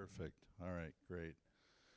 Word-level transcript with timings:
Perfect. 0.00 0.46
All 0.62 0.72
right, 0.72 0.94
great. 1.06 1.34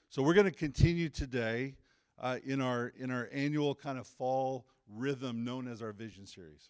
So 0.09 0.21
we're 0.21 0.33
going 0.33 0.43
to 0.43 0.51
continue 0.51 1.07
today 1.07 1.75
uh, 2.19 2.39
in 2.45 2.59
our 2.59 2.91
in 2.99 3.09
our 3.11 3.29
annual 3.31 3.73
kind 3.75 3.97
of 3.97 4.05
fall 4.05 4.65
rhythm 4.93 5.45
known 5.45 5.69
as 5.69 5.81
our 5.81 5.93
vision 5.93 6.25
series. 6.25 6.69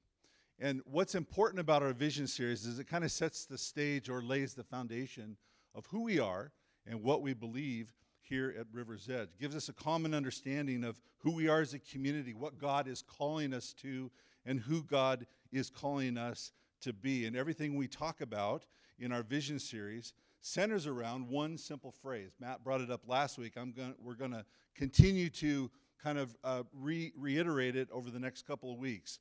And 0.60 0.84
what's 0.86 1.16
important 1.16 1.60
about 1.60 1.82
our 1.82 1.92
vision 1.92 2.28
series 2.28 2.68
is 2.68 2.78
it 2.78 2.88
kind 2.88 3.04
of 3.04 3.12
sets 3.12 3.48
the 3.48 3.58
stage 3.58 4.10
or 4.10 4.22
lays 4.22 4.54
the 4.54 4.64
foundation 4.64 5.36
of 5.74 5.88
who 5.88 6.04
we 6.04 6.20
are 6.20 6.52
and 6.86 7.02
what 7.02 7.24
we 7.24 7.34
believe 7.34 7.96
here 8.22 8.54
at 8.56 8.68
River's 8.72 9.10
Edge. 9.10 9.30
It 9.30 9.40
gives 9.42 9.56
us 9.56 9.70
a 9.70 9.74
common 9.74 10.14
understanding 10.14 10.84
of 10.84 11.02
who 11.18 11.32
we 11.32 11.48
are 11.48 11.62
as 11.62 11.74
a 11.74 11.80
community, 11.80 12.36
what 12.36 12.60
God 12.60 12.88
is 12.88 13.02
calling 13.02 13.56
us 13.56 13.74
to, 13.82 14.12
and 14.46 14.60
who 14.60 14.84
God 14.84 15.26
is 15.52 15.72
calling 15.72 16.16
us 16.16 16.52
to 16.82 16.94
be. 16.94 17.26
And 17.26 17.36
everything 17.36 17.76
we 17.76 17.88
talk 17.88 18.22
about 18.22 18.68
in 19.00 19.12
our 19.12 19.24
vision 19.24 19.58
series 19.58 20.14
centers 20.44 20.86
around 20.86 21.30
one 21.30 21.58
simple 21.58 21.92
phrase. 21.92 22.32
Matt 22.40 22.64
brought 22.64 22.82
it 22.82 22.92
up 22.92 23.08
last 23.08 23.38
week. 23.38 23.54
I'm 23.56 23.72
going 23.72 23.96
we're 24.04 24.14
going 24.14 24.32
to 24.32 24.46
continue 24.76 25.30
to 25.30 25.72
kind 26.04 26.18
of 26.18 26.36
uh, 26.44 26.64
re- 26.74 27.14
reiterate 27.18 27.78
it 27.78 27.88
over 27.92 28.10
the 28.10 28.20
next 28.20 28.46
couple 28.46 28.72
of 28.72 28.78
weeks. 28.78 29.20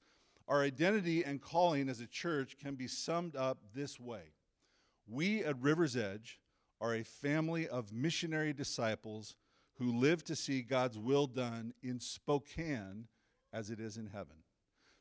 Our 0.49 0.63
identity 0.63 1.25
and 1.25 1.41
calling 1.41 1.89
as 1.89 2.01
a 2.01 2.07
church 2.07 2.57
can 2.59 2.75
be 2.75 2.89
summed 2.89 3.37
up 3.37 3.59
this 3.73 4.01
way 4.01 4.35
We 5.09 5.45
at 5.45 5.61
River's 5.61 5.97
Edge 5.97 6.41
are 6.81 6.95
a 6.95 7.05
family 7.05 7.69
of 7.69 7.93
missionary 7.93 8.53
disciples 8.53 9.37
who 9.79 9.97
live 9.97 10.25
to 10.25 10.35
see 10.35 10.63
God's 10.63 10.99
will 10.99 11.29
done 11.29 11.73
in 11.83 12.01
Spokane 12.01 13.07
as 13.53 13.71
it 13.71 13.79
is 13.79 13.97
in 13.97 14.07
heaven. 14.07 14.37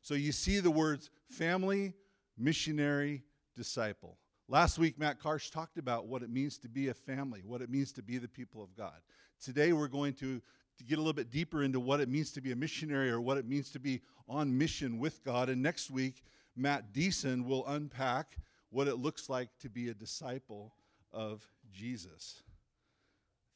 So 0.02 0.14
you 0.14 0.30
see 0.30 0.60
the 0.60 0.70
words 0.70 1.10
family, 1.28 1.94
missionary, 2.38 3.24
disciple. 3.56 4.18
Last 4.52 4.78
week, 4.78 4.98
Matt 4.98 5.18
Karsh 5.18 5.50
talked 5.50 5.78
about 5.78 6.08
what 6.08 6.22
it 6.22 6.28
means 6.28 6.58
to 6.58 6.68
be 6.68 6.88
a 6.88 6.94
family, 6.94 7.40
what 7.42 7.62
it 7.62 7.70
means 7.70 7.90
to 7.92 8.02
be 8.02 8.18
the 8.18 8.28
people 8.28 8.62
of 8.62 8.76
God. 8.76 9.00
Today, 9.42 9.72
we're 9.72 9.88
going 9.88 10.12
to, 10.16 10.42
to 10.76 10.84
get 10.84 10.98
a 10.98 11.00
little 11.00 11.14
bit 11.14 11.30
deeper 11.30 11.62
into 11.62 11.80
what 11.80 12.00
it 12.00 12.08
means 12.10 12.32
to 12.32 12.42
be 12.42 12.52
a 12.52 12.56
missionary 12.56 13.08
or 13.08 13.18
what 13.18 13.38
it 13.38 13.48
means 13.48 13.70
to 13.70 13.80
be 13.80 14.02
on 14.28 14.58
mission 14.58 14.98
with 14.98 15.24
God. 15.24 15.48
And 15.48 15.62
next 15.62 15.90
week, 15.90 16.22
Matt 16.54 16.92
Deason 16.92 17.46
will 17.46 17.66
unpack 17.66 18.36
what 18.68 18.88
it 18.88 18.96
looks 18.96 19.30
like 19.30 19.48
to 19.60 19.70
be 19.70 19.88
a 19.88 19.94
disciple 19.94 20.74
of 21.14 21.42
Jesus. 21.72 22.42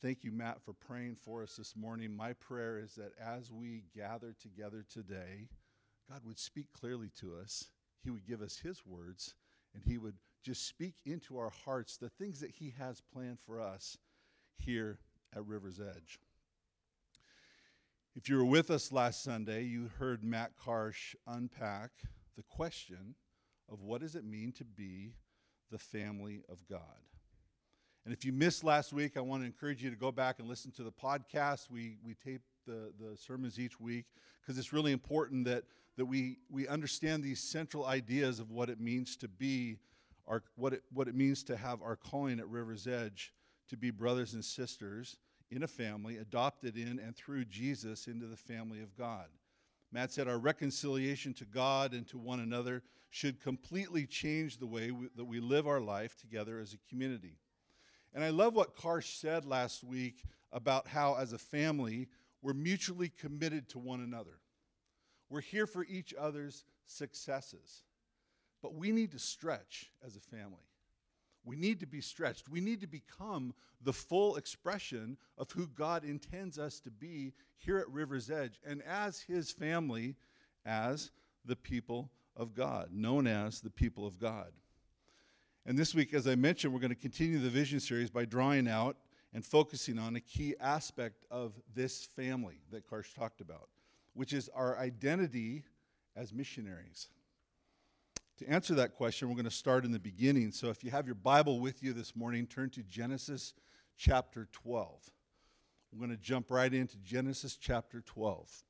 Thank 0.00 0.24
you, 0.24 0.32
Matt, 0.32 0.62
for 0.62 0.72
praying 0.72 1.16
for 1.16 1.42
us 1.42 1.56
this 1.56 1.76
morning. 1.76 2.16
My 2.16 2.32
prayer 2.32 2.78
is 2.78 2.94
that 2.94 3.12
as 3.22 3.52
we 3.52 3.84
gather 3.94 4.34
together 4.40 4.82
today, 4.90 5.50
God 6.10 6.22
would 6.24 6.38
speak 6.38 6.72
clearly 6.72 7.10
to 7.20 7.36
us. 7.36 7.66
He 8.02 8.08
would 8.08 8.26
give 8.26 8.40
us 8.40 8.56
His 8.56 8.86
words, 8.86 9.34
and 9.74 9.84
He 9.84 9.98
would 9.98 10.14
just 10.46 10.68
speak 10.68 10.94
into 11.04 11.36
our 11.38 11.50
hearts 11.64 11.96
the 11.96 12.08
things 12.08 12.38
that 12.38 12.52
He 12.52 12.72
has 12.78 13.02
planned 13.12 13.40
for 13.40 13.60
us 13.60 13.98
here 14.56 15.00
at 15.34 15.44
River's 15.44 15.80
Edge. 15.80 16.20
If 18.14 18.28
you 18.28 18.36
were 18.36 18.44
with 18.44 18.70
us 18.70 18.92
last 18.92 19.24
Sunday, 19.24 19.64
you 19.64 19.90
heard 19.98 20.22
Matt 20.22 20.52
Karsh 20.56 21.16
unpack 21.26 21.90
the 22.36 22.44
question 22.44 23.16
of 23.68 23.82
what 23.82 24.02
does 24.02 24.14
it 24.14 24.24
mean 24.24 24.52
to 24.52 24.64
be 24.64 25.14
the 25.72 25.78
family 25.78 26.44
of 26.48 26.64
God. 26.68 26.80
And 28.04 28.14
if 28.14 28.24
you 28.24 28.32
missed 28.32 28.62
last 28.62 28.92
week, 28.92 29.16
I 29.16 29.22
want 29.22 29.42
to 29.42 29.46
encourage 29.46 29.82
you 29.82 29.90
to 29.90 29.96
go 29.96 30.12
back 30.12 30.38
and 30.38 30.48
listen 30.48 30.70
to 30.76 30.84
the 30.84 30.92
podcast. 30.92 31.72
We, 31.72 31.96
we 32.04 32.14
tape 32.14 32.42
the, 32.68 32.92
the 33.00 33.16
sermons 33.16 33.58
each 33.58 33.80
week 33.80 34.04
because 34.40 34.58
it's 34.58 34.72
really 34.72 34.92
important 34.92 35.44
that, 35.46 35.64
that 35.96 36.06
we, 36.06 36.38
we 36.48 36.68
understand 36.68 37.24
these 37.24 37.40
central 37.40 37.84
ideas 37.84 38.38
of 38.38 38.52
what 38.52 38.70
it 38.70 38.78
means 38.78 39.16
to 39.16 39.26
be 39.26 39.78
our, 40.28 40.42
what, 40.56 40.72
it, 40.72 40.82
what 40.92 41.08
it 41.08 41.14
means 41.14 41.42
to 41.44 41.56
have 41.56 41.82
our 41.82 41.96
calling 41.96 42.38
at 42.40 42.48
River's 42.48 42.86
Edge 42.86 43.32
to 43.68 43.76
be 43.76 43.90
brothers 43.90 44.34
and 44.34 44.44
sisters 44.44 45.16
in 45.50 45.62
a 45.62 45.68
family, 45.68 46.16
adopted 46.16 46.76
in 46.76 46.98
and 46.98 47.14
through 47.16 47.44
Jesus 47.44 48.06
into 48.06 48.26
the 48.26 48.36
family 48.36 48.82
of 48.82 48.96
God. 48.96 49.26
Matt 49.92 50.12
said 50.12 50.28
our 50.28 50.38
reconciliation 50.38 51.32
to 51.34 51.44
God 51.44 51.92
and 51.92 52.06
to 52.08 52.18
one 52.18 52.40
another 52.40 52.82
should 53.10 53.40
completely 53.40 54.06
change 54.06 54.58
the 54.58 54.66
way 54.66 54.90
we, 54.90 55.08
that 55.16 55.24
we 55.24 55.40
live 55.40 55.66
our 55.66 55.80
life 55.80 56.16
together 56.16 56.58
as 56.58 56.74
a 56.74 56.88
community. 56.88 57.38
And 58.12 58.24
I 58.24 58.30
love 58.30 58.54
what 58.54 58.76
Karsh 58.76 59.18
said 59.20 59.44
last 59.44 59.84
week 59.84 60.24
about 60.52 60.88
how, 60.88 61.14
as 61.14 61.32
a 61.32 61.38
family, 61.38 62.08
we're 62.42 62.54
mutually 62.54 63.08
committed 63.08 63.68
to 63.70 63.78
one 63.78 64.00
another. 64.00 64.38
We're 65.28 65.40
here 65.40 65.66
for 65.66 65.84
each 65.84 66.14
other's 66.18 66.64
successes. 66.86 67.82
But 68.62 68.74
we 68.74 68.90
need 68.90 69.12
to 69.12 69.18
stretch 69.18 69.90
as 70.04 70.16
a 70.16 70.20
family. 70.20 70.64
We 71.44 71.56
need 71.56 71.80
to 71.80 71.86
be 71.86 72.00
stretched. 72.00 72.48
We 72.48 72.60
need 72.60 72.80
to 72.80 72.88
become 72.88 73.54
the 73.80 73.92
full 73.92 74.36
expression 74.36 75.16
of 75.38 75.50
who 75.52 75.68
God 75.68 76.02
intends 76.02 76.58
us 76.58 76.80
to 76.80 76.90
be 76.90 77.32
here 77.58 77.78
at 77.78 77.88
River's 77.88 78.30
Edge 78.30 78.58
and 78.66 78.82
as 78.82 79.20
His 79.20 79.52
family, 79.52 80.16
as 80.64 81.12
the 81.44 81.54
people 81.54 82.10
of 82.36 82.52
God, 82.52 82.88
known 82.92 83.28
as 83.28 83.60
the 83.60 83.70
people 83.70 84.06
of 84.06 84.18
God. 84.18 84.50
And 85.64 85.78
this 85.78 85.94
week, 85.94 86.14
as 86.14 86.26
I 86.26 86.34
mentioned, 86.34 86.72
we're 86.72 86.80
going 86.80 86.90
to 86.90 86.96
continue 86.96 87.38
the 87.38 87.48
vision 87.48 87.80
series 87.80 88.10
by 88.10 88.24
drawing 88.24 88.68
out 88.68 88.96
and 89.32 89.44
focusing 89.44 89.98
on 89.98 90.16
a 90.16 90.20
key 90.20 90.54
aspect 90.60 91.24
of 91.30 91.52
this 91.74 92.04
family 92.04 92.60
that 92.70 92.88
Karsh 92.88 93.14
talked 93.14 93.40
about, 93.40 93.68
which 94.14 94.32
is 94.32 94.48
our 94.54 94.78
identity 94.78 95.64
as 96.16 96.32
missionaries. 96.32 97.08
To 98.38 98.50
answer 98.50 98.74
that 98.74 98.94
question, 98.94 99.28
we're 99.28 99.34
going 99.34 99.46
to 99.46 99.50
start 99.50 99.86
in 99.86 99.92
the 99.92 99.98
beginning. 99.98 100.52
So 100.52 100.68
if 100.68 100.84
you 100.84 100.90
have 100.90 101.06
your 101.06 101.14
Bible 101.14 101.58
with 101.58 101.82
you 101.82 101.94
this 101.94 102.14
morning, 102.14 102.46
turn 102.46 102.68
to 102.70 102.82
Genesis 102.82 103.54
chapter 103.96 104.46
12. 104.52 105.10
We're 105.90 106.06
going 106.06 106.16
to 106.16 106.22
jump 106.22 106.50
right 106.50 106.72
into 106.72 106.98
Genesis 106.98 107.56
chapter 107.56 108.02
12. 108.02 108.64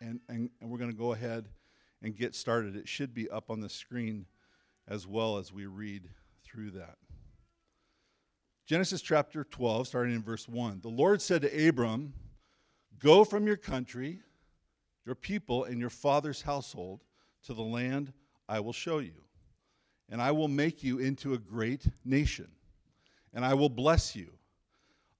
And, 0.00 0.20
and, 0.28 0.48
and 0.60 0.70
we're 0.70 0.78
going 0.78 0.92
to 0.92 0.96
go 0.96 1.12
ahead 1.12 1.48
and 2.02 2.16
get 2.16 2.36
started. 2.36 2.76
It 2.76 2.86
should 2.86 3.12
be 3.12 3.28
up 3.28 3.50
on 3.50 3.60
the 3.60 3.68
screen 3.68 4.26
as 4.86 5.08
well 5.08 5.38
as 5.38 5.52
we 5.52 5.66
read 5.66 6.08
through 6.44 6.70
that. 6.72 6.98
Genesis 8.66 9.02
chapter 9.02 9.42
12, 9.42 9.88
starting 9.88 10.14
in 10.14 10.22
verse 10.22 10.48
1. 10.48 10.82
The 10.82 10.88
Lord 10.88 11.20
said 11.20 11.42
to 11.42 11.68
Abram, 11.68 12.12
Go 13.00 13.24
from 13.24 13.48
your 13.48 13.56
country, 13.56 14.20
your 15.04 15.16
people, 15.16 15.64
and 15.64 15.80
your 15.80 15.90
father's 15.90 16.42
household 16.42 17.02
to 17.44 17.54
the 17.54 17.62
land 17.62 18.12
I 18.52 18.60
will 18.60 18.74
show 18.74 18.98
you. 18.98 19.14
And 20.10 20.20
I 20.20 20.30
will 20.32 20.46
make 20.46 20.84
you 20.84 20.98
into 20.98 21.32
a 21.32 21.38
great 21.38 21.86
nation. 22.04 22.48
And 23.32 23.46
I 23.46 23.54
will 23.54 23.70
bless 23.70 24.14
you. 24.14 24.28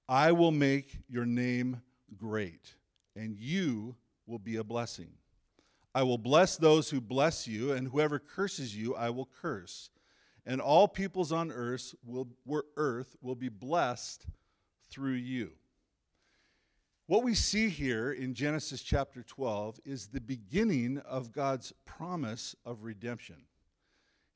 I 0.07 0.31
will 0.33 0.51
make 0.51 0.99
your 1.09 1.25
name 1.25 1.81
great, 2.15 2.75
and 3.15 3.35
you 3.35 3.95
will 4.27 4.37
be 4.37 4.57
a 4.57 4.63
blessing. 4.63 5.09
I 5.95 6.03
will 6.03 6.19
bless 6.19 6.57
those 6.57 6.91
who 6.91 7.01
bless 7.01 7.47
you, 7.47 7.71
and 7.71 7.87
whoever 7.87 8.19
curses 8.19 8.75
you, 8.75 8.93
I 8.93 9.09
will 9.09 9.29
curse. 9.41 9.89
And 10.45 10.61
all 10.61 10.87
peoples 10.87 11.31
on 11.31 11.51
earth 11.51 11.95
will, 12.05 12.27
earth 12.77 13.15
will 13.19 13.35
be 13.35 13.49
blessed 13.49 14.27
through 14.91 15.13
you. 15.13 15.53
What 17.05 17.23
we 17.23 17.35
see 17.35 17.67
here 17.67 18.13
in 18.13 18.33
Genesis 18.33 18.81
chapter 18.81 19.23
12 19.23 19.81
is 19.83 20.07
the 20.07 20.21
beginning 20.21 20.99
of 20.99 21.33
God's 21.33 21.73
promise 21.83 22.55
of 22.63 22.83
redemption. 22.83 23.43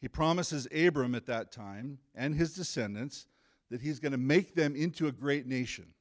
He 0.01 0.09
promises 0.09 0.67
Abram 0.75 1.15
at 1.15 1.27
that 1.27 1.49
time 1.49 1.99
and 2.13 2.35
his 2.35 2.53
descendants 2.53 3.25
that 3.69 3.81
he's 3.81 4.01
going 4.01 4.11
to 4.11 4.17
make 4.17 4.53
them 4.53 4.75
into 4.75 5.07
a 5.07 5.13
great 5.13 5.47
nation 5.47 5.93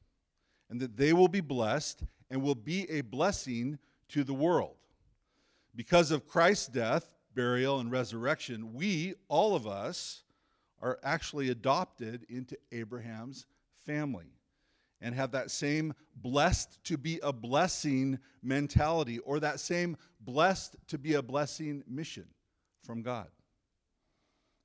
and 0.68 0.80
that 0.80 0.96
they 0.96 1.12
will 1.12 1.28
be 1.28 1.40
blessed 1.40 2.02
and 2.30 2.42
will 2.42 2.56
be 2.56 2.90
a 2.90 3.02
blessing 3.02 3.78
to 4.08 4.24
the 4.24 4.34
world. 4.34 4.74
Because 5.76 6.10
of 6.10 6.26
Christ's 6.26 6.66
death, 6.66 7.12
burial, 7.32 7.78
and 7.78 7.92
resurrection, 7.92 8.74
we, 8.74 9.14
all 9.28 9.54
of 9.54 9.68
us, 9.68 10.24
are 10.82 10.98
actually 11.04 11.48
adopted 11.48 12.26
into 12.28 12.58
Abraham's 12.72 13.46
family 13.84 14.35
and 15.06 15.14
have 15.14 15.30
that 15.30 15.52
same 15.52 15.94
blessed 16.16 16.82
to 16.82 16.98
be 16.98 17.20
a 17.22 17.32
blessing 17.32 18.18
mentality 18.42 19.20
or 19.20 19.38
that 19.38 19.60
same 19.60 19.96
blessed 20.18 20.74
to 20.88 20.98
be 20.98 21.14
a 21.14 21.22
blessing 21.22 21.84
mission 21.86 22.26
from 22.82 23.02
God. 23.02 23.28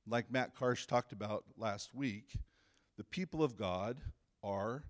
Like 0.04 0.32
Matt 0.32 0.56
Karsh 0.56 0.88
talked 0.88 1.12
about 1.12 1.44
last 1.56 1.94
week, 1.94 2.32
the 2.96 3.04
people 3.04 3.44
of 3.44 3.56
God 3.56 3.98
are 4.42 4.82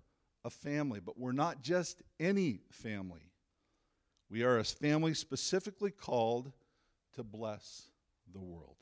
a 0.43 0.49
family, 0.49 0.99
but 0.99 1.19
we're 1.19 1.33
not 1.33 1.61
just 1.61 2.01
any 2.19 2.61
family. 2.71 3.29
We 4.31 4.41
are 4.41 4.57
a 4.57 4.63
family 4.63 5.13
specifically 5.13 5.91
called 5.91 6.51
to 7.13 7.23
bless 7.23 7.89
the 8.33 8.41
world. 8.41 8.77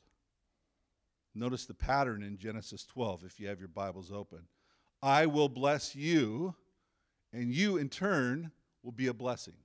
Notice 1.36 1.66
the 1.66 1.74
pattern 1.74 2.24
in 2.24 2.38
Genesis 2.38 2.86
12 2.86 3.26
if 3.26 3.42
you 3.42 3.50
have 3.50 3.60
your 3.60 3.68
Bibles 3.68 4.10
open. 4.10 4.48
I 5.04 5.26
will 5.26 5.50
bless 5.50 5.96
you, 5.96 6.54
and 7.34 7.54
you 7.54 7.78
in 7.78 7.90
turn 7.90 8.52
will 8.84 8.92
be 8.92 9.08
a 9.08 9.14
blessing. 9.14 9.56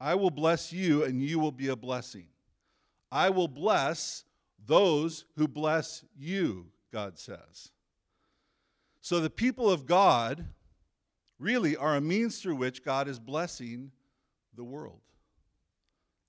I 0.00 0.14
will 0.14 0.30
bless 0.30 0.72
you, 0.72 1.04
and 1.04 1.22
you 1.22 1.38
will 1.38 1.52
be 1.52 1.68
a 1.68 1.76
blessing. 1.76 2.26
I 3.10 3.30
will 3.30 3.48
bless 3.48 4.24
those 4.66 5.24
who 5.36 5.46
bless 5.46 6.04
you, 6.16 6.66
God 6.92 7.18
says. 7.18 7.70
So 9.00 9.20
the 9.20 9.30
people 9.30 9.70
of 9.70 9.86
God 9.86 10.46
really 11.38 11.76
are 11.76 11.96
a 11.96 12.00
means 12.00 12.40
through 12.40 12.56
which 12.56 12.84
God 12.84 13.06
is 13.08 13.18
blessing 13.18 13.92
the 14.56 14.64
world. 14.64 15.00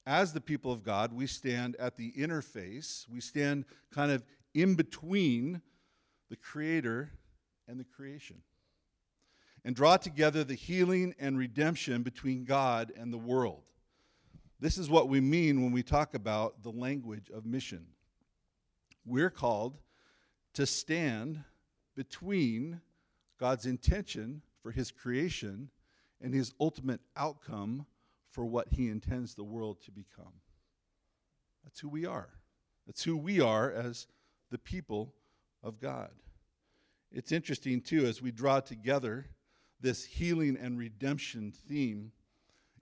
As 0.06 0.34
the 0.34 0.42
people 0.42 0.72
of 0.72 0.84
God, 0.84 1.14
we 1.14 1.26
stand 1.26 1.76
at 1.78 1.98
the 1.98 2.12
interface, 2.12 3.10
we 3.10 3.22
stand 3.22 3.66
kind 3.92 4.12
of 4.12 4.24
in 4.54 4.76
between 4.76 5.62
the 6.30 6.36
Creator 6.36 7.12
and 7.68 7.80
the 7.80 7.84
creation, 7.84 8.38
and 9.66 9.76
draw 9.76 9.98
together 9.98 10.44
the 10.44 10.54
healing 10.54 11.16
and 11.20 11.40
redemption 11.40 12.04
between 12.04 12.46
God 12.46 12.94
and 12.96 13.12
the 13.12 13.18
world. 13.18 13.64
This 14.60 14.78
is 14.78 14.92
what 14.92 15.10
we 15.10 15.20
mean 15.20 15.64
when 15.64 15.72
we 15.72 15.82
talk 15.82 16.14
about 16.14 16.62
the 16.62 16.70
language 16.70 17.32
of 17.34 17.48
mission. 17.48 17.88
We're 19.06 19.32
called 19.32 19.80
to 20.54 20.68
stand 20.68 21.44
between 21.96 22.80
God's 23.40 23.66
intention 23.66 24.44
for 24.62 24.70
his 24.72 24.92
creation 24.92 25.70
and 26.22 26.32
his 26.34 26.54
ultimate 26.60 27.02
outcome 27.18 27.88
for 28.32 28.46
what 28.46 28.68
he 28.70 28.88
intends 28.88 29.34
the 29.34 29.44
world 29.44 29.82
to 29.86 29.92
become. 29.92 30.34
That's 31.64 31.80
who 31.80 31.90
we 31.90 32.06
are. 32.06 32.30
That's 32.86 33.04
who 33.04 33.18
we 33.18 33.42
are 33.42 33.72
as 33.72 34.06
the 34.52 34.60
people 34.60 35.16
of 35.64 35.80
God. 35.80 36.12
It's 37.12 37.32
interesting, 37.32 37.82
too, 37.82 38.06
as 38.06 38.22
we 38.22 38.32
draw 38.32 38.60
together 38.60 39.26
this 39.86 40.04
healing 40.04 40.58
and 40.60 40.80
redemption 40.80 41.54
theme, 41.70 42.12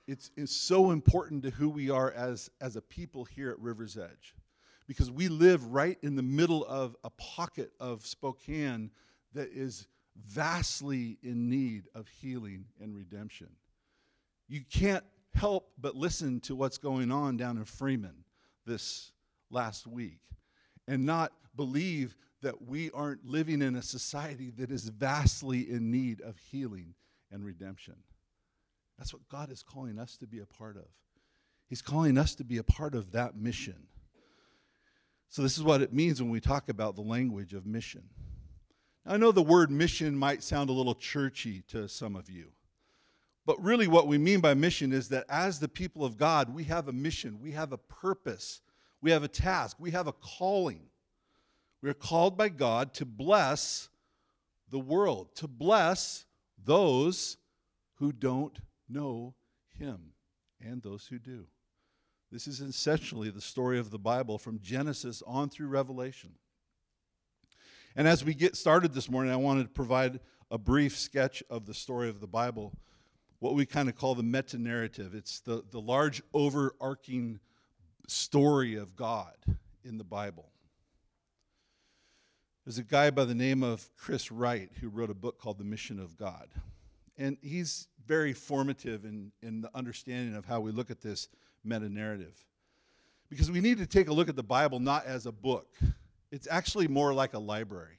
it's, 0.07 0.31
it's 0.37 0.55
so 0.55 0.91
important 0.91 1.43
to 1.43 1.49
who 1.49 1.69
we 1.69 1.89
are 1.89 2.11
as, 2.11 2.49
as 2.61 2.77
a 2.77 2.81
people 2.81 3.25
here 3.25 3.51
at 3.51 3.59
River's 3.59 3.97
Edge. 3.97 4.33
Because 4.87 5.11
we 5.11 5.27
live 5.27 5.65
right 5.73 5.97
in 6.01 6.15
the 6.15 6.23
middle 6.23 6.65
of 6.65 6.95
a 7.03 7.09
pocket 7.09 7.73
of 7.77 8.05
Spokane 8.05 8.89
that 9.33 9.49
is 9.49 9.87
vastly 10.15 11.17
in 11.21 11.49
need 11.49 11.83
of 11.93 12.07
healing 12.07 12.63
and 12.81 12.95
redemption. 12.95 13.49
You 14.47 14.61
can't 14.71 15.03
help 15.33 15.71
but 15.77 15.97
listen 15.97 16.39
to 16.41 16.55
what's 16.55 16.77
going 16.77 17.11
on 17.11 17.35
down 17.35 17.57
in 17.57 17.65
Freeman 17.65 18.23
this 18.65 19.11
last 19.49 19.85
week 19.85 20.21
and 20.87 21.05
not 21.05 21.33
believe 21.57 22.15
that 22.43 22.61
we 22.67 22.91
aren't 22.91 23.25
living 23.25 23.61
in 23.61 23.75
a 23.75 23.81
society 23.81 24.51
that 24.57 24.71
is 24.71 24.89
vastly 24.89 25.69
in 25.69 25.91
need 25.91 26.21
of 26.21 26.37
healing 26.37 26.93
and 27.31 27.43
redemption. 27.43 27.95
That's 28.97 29.13
what 29.13 29.27
God 29.27 29.51
is 29.51 29.63
calling 29.63 29.97
us 29.97 30.17
to 30.17 30.27
be 30.27 30.39
a 30.39 30.45
part 30.45 30.77
of. 30.77 30.85
He's 31.67 31.81
calling 31.81 32.17
us 32.17 32.35
to 32.35 32.43
be 32.43 32.57
a 32.57 32.63
part 32.63 32.93
of 32.93 33.11
that 33.13 33.35
mission. 33.35 33.87
So, 35.29 35.41
this 35.41 35.57
is 35.57 35.63
what 35.63 35.81
it 35.81 35.91
means 35.91 36.21
when 36.21 36.29
we 36.29 36.39
talk 36.39 36.69
about 36.69 36.95
the 36.95 37.01
language 37.01 37.53
of 37.53 37.65
mission. 37.65 38.03
I 39.05 39.17
know 39.17 39.31
the 39.31 39.41
word 39.41 39.71
mission 39.71 40.15
might 40.15 40.43
sound 40.43 40.69
a 40.69 40.73
little 40.73 40.93
churchy 40.93 41.63
to 41.69 41.89
some 41.89 42.15
of 42.15 42.29
you. 42.29 42.51
But 43.45 43.61
really, 43.61 43.87
what 43.87 44.07
we 44.07 44.17
mean 44.17 44.39
by 44.39 44.53
mission 44.53 44.93
is 44.93 45.09
that 45.09 45.25
as 45.27 45.59
the 45.59 45.67
people 45.67 46.05
of 46.05 46.17
God, 46.17 46.53
we 46.53 46.65
have 46.65 46.87
a 46.87 46.93
mission, 46.93 47.39
we 47.41 47.51
have 47.51 47.71
a 47.71 47.77
purpose, 47.77 48.61
we 49.01 49.11
have 49.11 49.23
a 49.23 49.27
task, 49.27 49.77
we 49.79 49.91
have 49.91 50.07
a 50.07 50.13
calling. 50.13 50.87
We 51.83 51.89
are 51.89 51.93
called 51.93 52.37
by 52.37 52.47
God 52.47 52.93
to 52.93 53.05
bless 53.05 53.89
the 54.69 54.79
world, 54.79 55.35
to 55.35 55.49
bless 55.49 56.23
those 56.57 57.35
who 57.95 58.13
don't 58.13 58.57
know 58.87 59.35
Him 59.77 60.13
and 60.61 60.81
those 60.81 61.07
who 61.07 61.19
do. 61.19 61.45
This 62.31 62.47
is 62.47 62.61
essentially 62.61 63.29
the 63.29 63.41
story 63.41 63.79
of 63.79 63.91
the 63.91 63.99
Bible 63.99 64.37
from 64.37 64.61
Genesis 64.61 65.21
on 65.27 65.49
through 65.49 65.67
Revelation. 65.67 66.35
And 67.97 68.07
as 68.07 68.23
we 68.23 68.33
get 68.33 68.55
started 68.55 68.93
this 68.93 69.09
morning, 69.09 69.33
I 69.33 69.35
wanted 69.35 69.63
to 69.63 69.69
provide 69.69 70.21
a 70.49 70.57
brief 70.57 70.97
sketch 70.97 71.43
of 71.49 71.65
the 71.65 71.73
story 71.73 72.07
of 72.07 72.21
the 72.21 72.27
Bible, 72.27 72.71
what 73.39 73.55
we 73.55 73.65
kind 73.65 73.89
of 73.89 73.97
call 73.97 74.15
the 74.15 74.23
meta 74.23 74.57
narrative. 74.57 75.13
It's 75.13 75.41
the, 75.41 75.65
the 75.69 75.81
large 75.81 76.23
overarching 76.33 77.41
story 78.07 78.75
of 78.75 78.95
God 78.95 79.35
in 79.83 79.97
the 79.97 80.05
Bible. 80.05 80.52
There's 82.65 82.77
a 82.77 82.83
guy 82.83 83.09
by 83.09 83.25
the 83.25 83.35
name 83.35 83.61
of 83.61 83.89
Chris 83.97 84.31
Wright 84.31 84.69
who 84.79 84.87
wrote 84.87 85.09
a 85.09 85.13
book 85.13 85.37
called 85.37 85.57
The 85.57 85.65
Mission 85.65 85.99
of 85.99 86.17
God. 86.17 86.47
And 87.17 87.35
he's 87.41 87.89
very 88.05 88.31
formative 88.31 89.03
in, 89.03 89.33
in 89.41 89.59
the 89.59 89.69
understanding 89.75 90.33
of 90.33 90.45
how 90.45 90.61
we 90.61 90.71
look 90.71 90.89
at 90.89 91.01
this 91.01 91.27
meta 91.65 91.89
narrative. 91.89 92.41
Because 93.29 93.51
we 93.51 93.59
need 93.59 93.79
to 93.79 93.85
take 93.85 94.07
a 94.07 94.13
look 94.13 94.29
at 94.29 94.37
the 94.37 94.43
Bible 94.43 94.79
not 94.79 95.05
as 95.05 95.25
a 95.25 95.31
book, 95.31 95.75
it's 96.31 96.47
actually 96.49 96.87
more 96.87 97.13
like 97.13 97.33
a 97.33 97.39
library. 97.39 97.97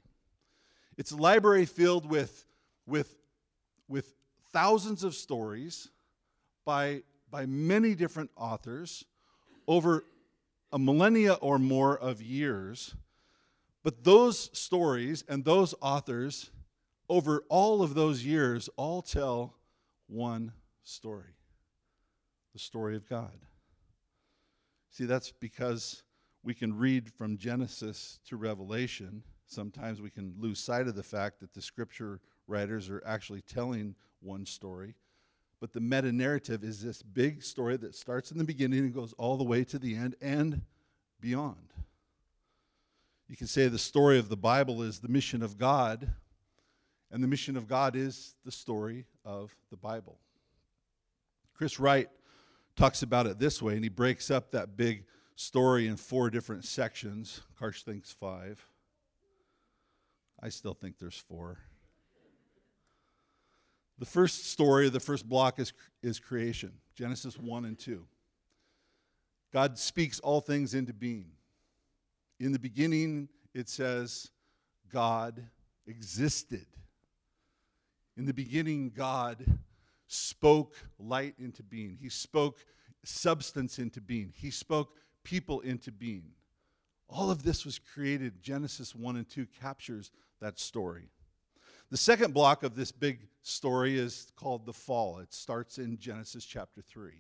It's 0.96 1.12
a 1.12 1.16
library 1.16 1.66
filled 1.66 2.08
with, 2.08 2.46
with, 2.86 3.14
with 3.86 4.14
thousands 4.50 5.04
of 5.04 5.14
stories 5.14 5.90
by, 6.64 7.02
by 7.30 7.44
many 7.44 7.94
different 7.94 8.30
authors 8.34 9.04
over 9.68 10.06
a 10.72 10.78
millennia 10.78 11.34
or 11.34 11.58
more 11.58 11.98
of 11.98 12.22
years 12.22 12.94
but 13.84 14.02
those 14.02 14.50
stories 14.58 15.22
and 15.28 15.44
those 15.44 15.74
authors, 15.80 16.50
over 17.08 17.44
all 17.48 17.82
of 17.82 17.94
those 17.94 18.24
years, 18.24 18.68
all 18.76 19.02
tell 19.02 19.54
one 20.08 20.52
story 20.82 21.34
the 22.54 22.58
story 22.58 22.96
of 22.96 23.08
God. 23.08 23.36
See, 24.90 25.04
that's 25.04 25.32
because 25.32 26.04
we 26.44 26.54
can 26.54 26.78
read 26.78 27.12
from 27.12 27.36
Genesis 27.36 28.20
to 28.28 28.36
Revelation. 28.36 29.24
Sometimes 29.46 30.00
we 30.00 30.08
can 30.08 30.34
lose 30.38 30.60
sight 30.60 30.86
of 30.86 30.94
the 30.94 31.02
fact 31.02 31.40
that 31.40 31.52
the 31.52 31.60
scripture 31.60 32.20
writers 32.46 32.88
are 32.88 33.02
actually 33.04 33.42
telling 33.42 33.96
one 34.20 34.46
story. 34.46 34.94
But 35.60 35.72
the 35.72 35.80
meta 35.80 36.12
narrative 36.12 36.62
is 36.62 36.80
this 36.80 37.02
big 37.02 37.42
story 37.42 37.76
that 37.78 37.96
starts 37.96 38.30
in 38.30 38.38
the 38.38 38.44
beginning 38.44 38.80
and 38.80 38.94
goes 38.94 39.14
all 39.14 39.36
the 39.36 39.44
way 39.44 39.64
to 39.64 39.78
the 39.78 39.96
end 39.96 40.14
and 40.22 40.62
beyond. 41.20 41.73
You 43.28 43.36
can 43.36 43.46
say 43.46 43.68
the 43.68 43.78
story 43.78 44.18
of 44.18 44.28
the 44.28 44.36
Bible 44.36 44.82
is 44.82 45.00
the 45.00 45.08
mission 45.08 45.42
of 45.42 45.56
God, 45.56 46.10
and 47.10 47.22
the 47.22 47.28
mission 47.28 47.56
of 47.56 47.66
God 47.66 47.96
is 47.96 48.34
the 48.44 48.52
story 48.52 49.06
of 49.24 49.54
the 49.70 49.76
Bible. 49.76 50.18
Chris 51.54 51.80
Wright 51.80 52.08
talks 52.76 53.02
about 53.02 53.26
it 53.26 53.38
this 53.38 53.62
way, 53.62 53.74
and 53.74 53.84
he 53.84 53.88
breaks 53.88 54.30
up 54.30 54.50
that 54.50 54.76
big 54.76 55.04
story 55.36 55.86
in 55.86 55.96
four 55.96 56.28
different 56.28 56.64
sections. 56.64 57.40
Karsh 57.58 57.82
thinks 57.82 58.12
five. 58.12 58.66
I 60.42 60.50
still 60.50 60.74
think 60.74 60.98
there's 60.98 61.16
four. 61.16 61.58
The 63.98 64.06
first 64.06 64.50
story, 64.50 64.88
the 64.88 65.00
first 65.00 65.28
block 65.28 65.58
is, 65.58 65.72
is 66.02 66.18
creation 66.18 66.72
Genesis 66.94 67.38
1 67.38 67.64
and 67.64 67.78
2. 67.78 68.04
God 69.52 69.78
speaks 69.78 70.18
all 70.20 70.40
things 70.40 70.74
into 70.74 70.92
being. 70.92 71.30
In 72.40 72.52
the 72.52 72.58
beginning, 72.58 73.28
it 73.54 73.68
says, 73.68 74.30
God 74.92 75.42
existed. 75.86 76.66
In 78.16 78.26
the 78.26 78.34
beginning, 78.34 78.92
God 78.94 79.44
spoke 80.06 80.74
light 80.98 81.34
into 81.38 81.62
being. 81.62 81.98
He 82.00 82.08
spoke 82.08 82.64
substance 83.04 83.78
into 83.78 84.00
being. 84.00 84.32
He 84.36 84.50
spoke 84.50 84.96
people 85.24 85.60
into 85.60 85.90
being. 85.90 86.32
All 87.08 87.30
of 87.30 87.42
this 87.42 87.64
was 87.64 87.78
created. 87.78 88.42
Genesis 88.42 88.94
1 88.94 89.16
and 89.16 89.28
2 89.28 89.46
captures 89.60 90.10
that 90.40 90.58
story. 90.58 91.10
The 91.90 91.96
second 91.96 92.34
block 92.34 92.62
of 92.62 92.74
this 92.74 92.90
big 92.90 93.28
story 93.42 93.98
is 93.98 94.32
called 94.36 94.66
the 94.66 94.72
fall. 94.72 95.18
It 95.18 95.32
starts 95.32 95.78
in 95.78 95.98
Genesis 95.98 96.44
chapter 96.44 96.80
3. 96.80 97.12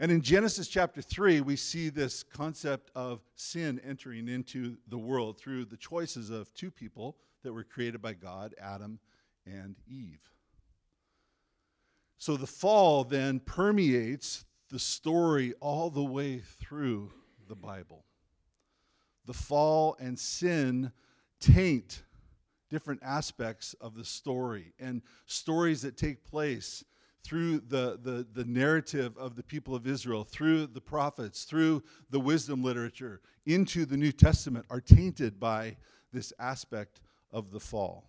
And 0.00 0.10
in 0.10 0.22
Genesis 0.22 0.66
chapter 0.66 1.02
3, 1.02 1.42
we 1.42 1.56
see 1.56 1.90
this 1.90 2.22
concept 2.22 2.90
of 2.94 3.20
sin 3.34 3.78
entering 3.86 4.28
into 4.28 4.78
the 4.88 4.96
world 4.96 5.38
through 5.38 5.66
the 5.66 5.76
choices 5.76 6.30
of 6.30 6.52
two 6.54 6.70
people 6.70 7.18
that 7.42 7.52
were 7.52 7.64
created 7.64 8.00
by 8.00 8.14
God, 8.14 8.54
Adam 8.58 8.98
and 9.44 9.76
Eve. 9.86 10.22
So 12.16 12.38
the 12.38 12.46
fall 12.46 13.04
then 13.04 13.40
permeates 13.40 14.46
the 14.70 14.78
story 14.78 15.52
all 15.60 15.90
the 15.90 16.02
way 16.02 16.38
through 16.38 17.12
the 17.46 17.54
Bible. 17.54 18.06
The 19.26 19.34
fall 19.34 19.98
and 20.00 20.18
sin 20.18 20.92
taint 21.40 22.04
different 22.70 23.02
aspects 23.02 23.74
of 23.82 23.94
the 23.94 24.04
story 24.06 24.72
and 24.80 25.02
stories 25.26 25.82
that 25.82 25.98
take 25.98 26.24
place 26.24 26.84
through 27.22 27.60
the, 27.60 27.98
the, 28.02 28.26
the 28.32 28.44
narrative 28.44 29.16
of 29.16 29.36
the 29.36 29.42
people 29.42 29.74
of 29.74 29.86
Israel, 29.86 30.24
through 30.24 30.66
the 30.66 30.80
prophets, 30.80 31.44
through 31.44 31.82
the 32.10 32.20
wisdom 32.20 32.62
literature, 32.62 33.20
into 33.46 33.84
the 33.84 33.96
New 33.96 34.12
Testament 34.12 34.66
are 34.70 34.80
tainted 34.80 35.38
by 35.38 35.76
this 36.12 36.32
aspect 36.38 37.00
of 37.30 37.50
the 37.50 37.60
fall. 37.60 38.04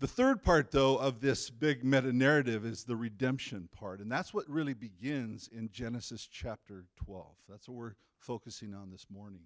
The 0.00 0.08
third 0.08 0.42
part, 0.42 0.70
though, 0.70 0.96
of 0.96 1.20
this 1.20 1.48
big 1.48 1.84
meta 1.84 2.12
narrative 2.12 2.66
is 2.66 2.84
the 2.84 2.96
redemption 2.96 3.68
part. 3.72 4.00
And 4.00 4.10
that's 4.10 4.34
what 4.34 4.48
really 4.50 4.74
begins 4.74 5.48
in 5.56 5.70
Genesis 5.72 6.28
chapter 6.30 6.84
12. 6.96 7.26
That's 7.48 7.68
what 7.68 7.76
we're 7.76 7.94
focusing 8.18 8.74
on 8.74 8.90
this 8.90 9.06
morning. 9.08 9.44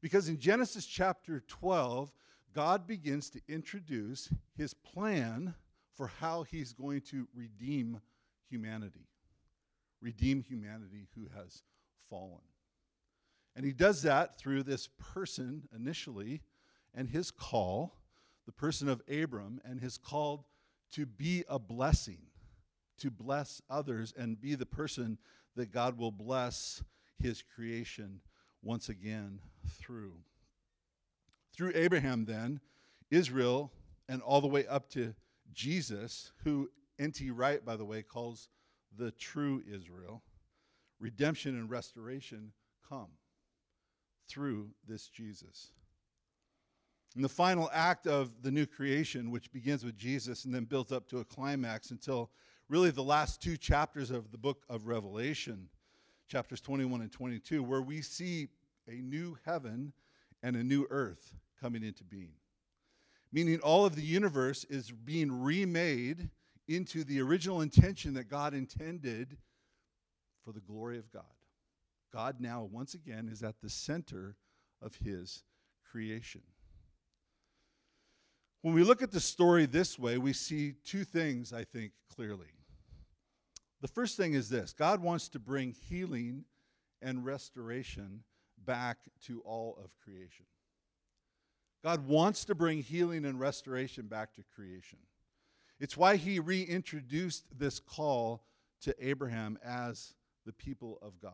Because 0.00 0.28
in 0.28 0.38
Genesis 0.38 0.86
chapter 0.86 1.44
12, 1.46 2.12
God 2.54 2.86
begins 2.86 3.28
to 3.30 3.40
introduce 3.48 4.32
his 4.56 4.72
plan 4.72 5.54
for 5.98 6.06
how 6.20 6.44
he's 6.44 6.72
going 6.72 7.00
to 7.00 7.26
redeem 7.34 8.00
humanity, 8.48 9.08
redeem 10.00 10.40
humanity 10.40 11.08
who 11.16 11.26
has 11.36 11.64
fallen. 12.08 12.38
And 13.56 13.66
he 13.66 13.72
does 13.72 14.02
that 14.02 14.38
through 14.38 14.62
this 14.62 14.88
person 15.12 15.64
initially 15.74 16.40
and 16.94 17.08
his 17.08 17.32
call, 17.32 17.96
the 18.46 18.52
person 18.52 18.88
of 18.88 19.02
Abram, 19.10 19.60
and 19.64 19.80
his 19.80 19.98
call 19.98 20.46
to 20.92 21.04
be 21.04 21.42
a 21.48 21.58
blessing, 21.58 22.18
to 22.98 23.10
bless 23.10 23.60
others, 23.68 24.14
and 24.16 24.40
be 24.40 24.54
the 24.54 24.66
person 24.66 25.18
that 25.56 25.72
God 25.72 25.98
will 25.98 26.12
bless 26.12 26.80
his 27.20 27.42
creation 27.42 28.20
once 28.62 28.88
again 28.88 29.40
through. 29.80 30.14
Through 31.56 31.72
Abraham, 31.74 32.24
then, 32.24 32.60
Israel, 33.10 33.72
and 34.08 34.22
all 34.22 34.40
the 34.40 34.46
way 34.46 34.64
up 34.68 34.88
to 34.90 35.12
Jesus, 35.52 36.32
who 36.44 36.70
N.T. 36.98 37.30
Wright, 37.30 37.64
by 37.64 37.76
the 37.76 37.84
way, 37.84 38.02
calls 38.02 38.48
the 38.96 39.10
true 39.12 39.62
Israel, 39.70 40.22
redemption 40.98 41.56
and 41.56 41.70
restoration 41.70 42.52
come 42.88 43.08
through 44.28 44.70
this 44.86 45.08
Jesus. 45.08 45.72
And 47.14 47.24
the 47.24 47.28
final 47.28 47.70
act 47.72 48.06
of 48.06 48.42
the 48.42 48.50
new 48.50 48.66
creation, 48.66 49.30
which 49.30 49.50
begins 49.52 49.84
with 49.84 49.96
Jesus 49.96 50.44
and 50.44 50.54
then 50.54 50.64
builds 50.64 50.92
up 50.92 51.08
to 51.08 51.18
a 51.18 51.24
climax 51.24 51.90
until 51.90 52.30
really 52.68 52.90
the 52.90 53.02
last 53.02 53.42
two 53.42 53.56
chapters 53.56 54.10
of 54.10 54.30
the 54.30 54.38
book 54.38 54.64
of 54.68 54.86
Revelation, 54.86 55.68
chapters 56.28 56.60
21 56.60 57.00
and 57.00 57.10
22, 57.10 57.62
where 57.62 57.82
we 57.82 58.02
see 58.02 58.48
a 58.88 59.00
new 59.00 59.38
heaven 59.44 59.92
and 60.42 60.56
a 60.56 60.62
new 60.62 60.86
earth 60.90 61.32
coming 61.60 61.82
into 61.82 62.04
being. 62.04 62.37
Meaning 63.32 63.60
all 63.60 63.84
of 63.84 63.94
the 63.94 64.02
universe 64.02 64.64
is 64.64 64.90
being 64.90 65.30
remade 65.42 66.30
into 66.66 67.04
the 67.04 67.20
original 67.20 67.60
intention 67.60 68.14
that 68.14 68.30
God 68.30 68.54
intended 68.54 69.36
for 70.44 70.52
the 70.52 70.60
glory 70.60 70.98
of 70.98 71.12
God. 71.12 71.24
God 72.12 72.36
now, 72.40 72.62
once 72.70 72.94
again, 72.94 73.28
is 73.30 73.42
at 73.42 73.60
the 73.60 73.68
center 73.68 74.36
of 74.80 74.96
his 74.96 75.44
creation. 75.90 76.42
When 78.62 78.74
we 78.74 78.82
look 78.82 79.02
at 79.02 79.12
the 79.12 79.20
story 79.20 79.66
this 79.66 79.98
way, 79.98 80.18
we 80.18 80.32
see 80.32 80.74
two 80.84 81.04
things, 81.04 81.52
I 81.52 81.64
think, 81.64 81.92
clearly. 82.14 82.46
The 83.80 83.88
first 83.88 84.16
thing 84.16 84.34
is 84.34 84.48
this 84.48 84.72
God 84.72 85.00
wants 85.00 85.28
to 85.30 85.38
bring 85.38 85.72
healing 85.72 86.44
and 87.00 87.24
restoration 87.24 88.24
back 88.64 88.98
to 89.26 89.40
all 89.42 89.78
of 89.82 89.96
creation. 90.02 90.46
God 91.82 92.06
wants 92.08 92.44
to 92.46 92.54
bring 92.54 92.82
healing 92.82 93.24
and 93.24 93.38
restoration 93.38 94.06
back 94.06 94.34
to 94.34 94.42
creation. 94.54 94.98
It's 95.78 95.96
why 95.96 96.16
he 96.16 96.40
reintroduced 96.40 97.44
this 97.56 97.78
call 97.78 98.44
to 98.82 98.94
Abraham 99.00 99.58
as 99.64 100.14
the 100.44 100.52
people 100.52 100.98
of 101.02 101.20
God, 101.20 101.32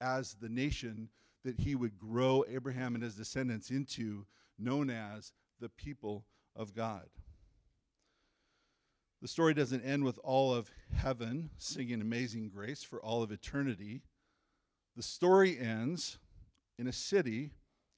as 0.00 0.34
the 0.34 0.48
nation 0.48 1.08
that 1.44 1.60
he 1.60 1.74
would 1.74 1.98
grow 1.98 2.44
Abraham 2.48 2.94
and 2.94 3.02
his 3.02 3.16
descendants 3.16 3.70
into, 3.70 4.26
known 4.58 4.90
as 4.90 5.32
the 5.60 5.68
people 5.68 6.24
of 6.54 6.74
God. 6.74 7.08
The 9.20 9.28
story 9.28 9.54
doesn't 9.54 9.82
end 9.82 10.04
with 10.04 10.18
all 10.22 10.54
of 10.54 10.70
heaven 10.94 11.50
singing 11.58 12.00
Amazing 12.00 12.50
Grace 12.50 12.82
for 12.82 13.02
all 13.02 13.22
of 13.22 13.32
eternity. 13.32 14.02
The 14.96 15.02
story 15.02 15.58
ends 15.58 16.18
in 16.78 16.86
a 16.86 16.92
city 16.92 17.50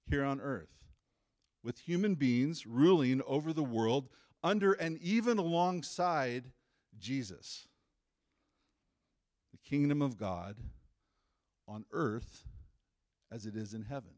here 0.09 0.25
on 0.25 0.40
earth 0.40 0.86
with 1.66 1.80
human 1.80 2.14
beings 2.14 2.64
ruling 2.64 3.20
over 3.26 3.52
the 3.52 3.64
world 3.64 4.08
under 4.44 4.73
and 4.75 4.96
even 4.99 5.37
alongside 5.37 6.44
Jesus. 6.96 7.66
The 9.50 9.58
kingdom 9.68 10.00
of 10.00 10.16
God 10.16 10.54
on 11.66 11.85
earth 11.90 12.44
as 13.32 13.46
it 13.46 13.56
is 13.56 13.75
in 13.75 13.82
heaven. 13.82 14.12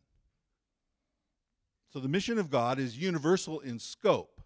So 1.90 2.00
the 2.00 2.08
mission 2.08 2.38
of 2.38 2.50
God 2.50 2.78
is 2.78 2.98
universal 2.98 3.60
in 3.60 3.78
scope. 3.78 4.42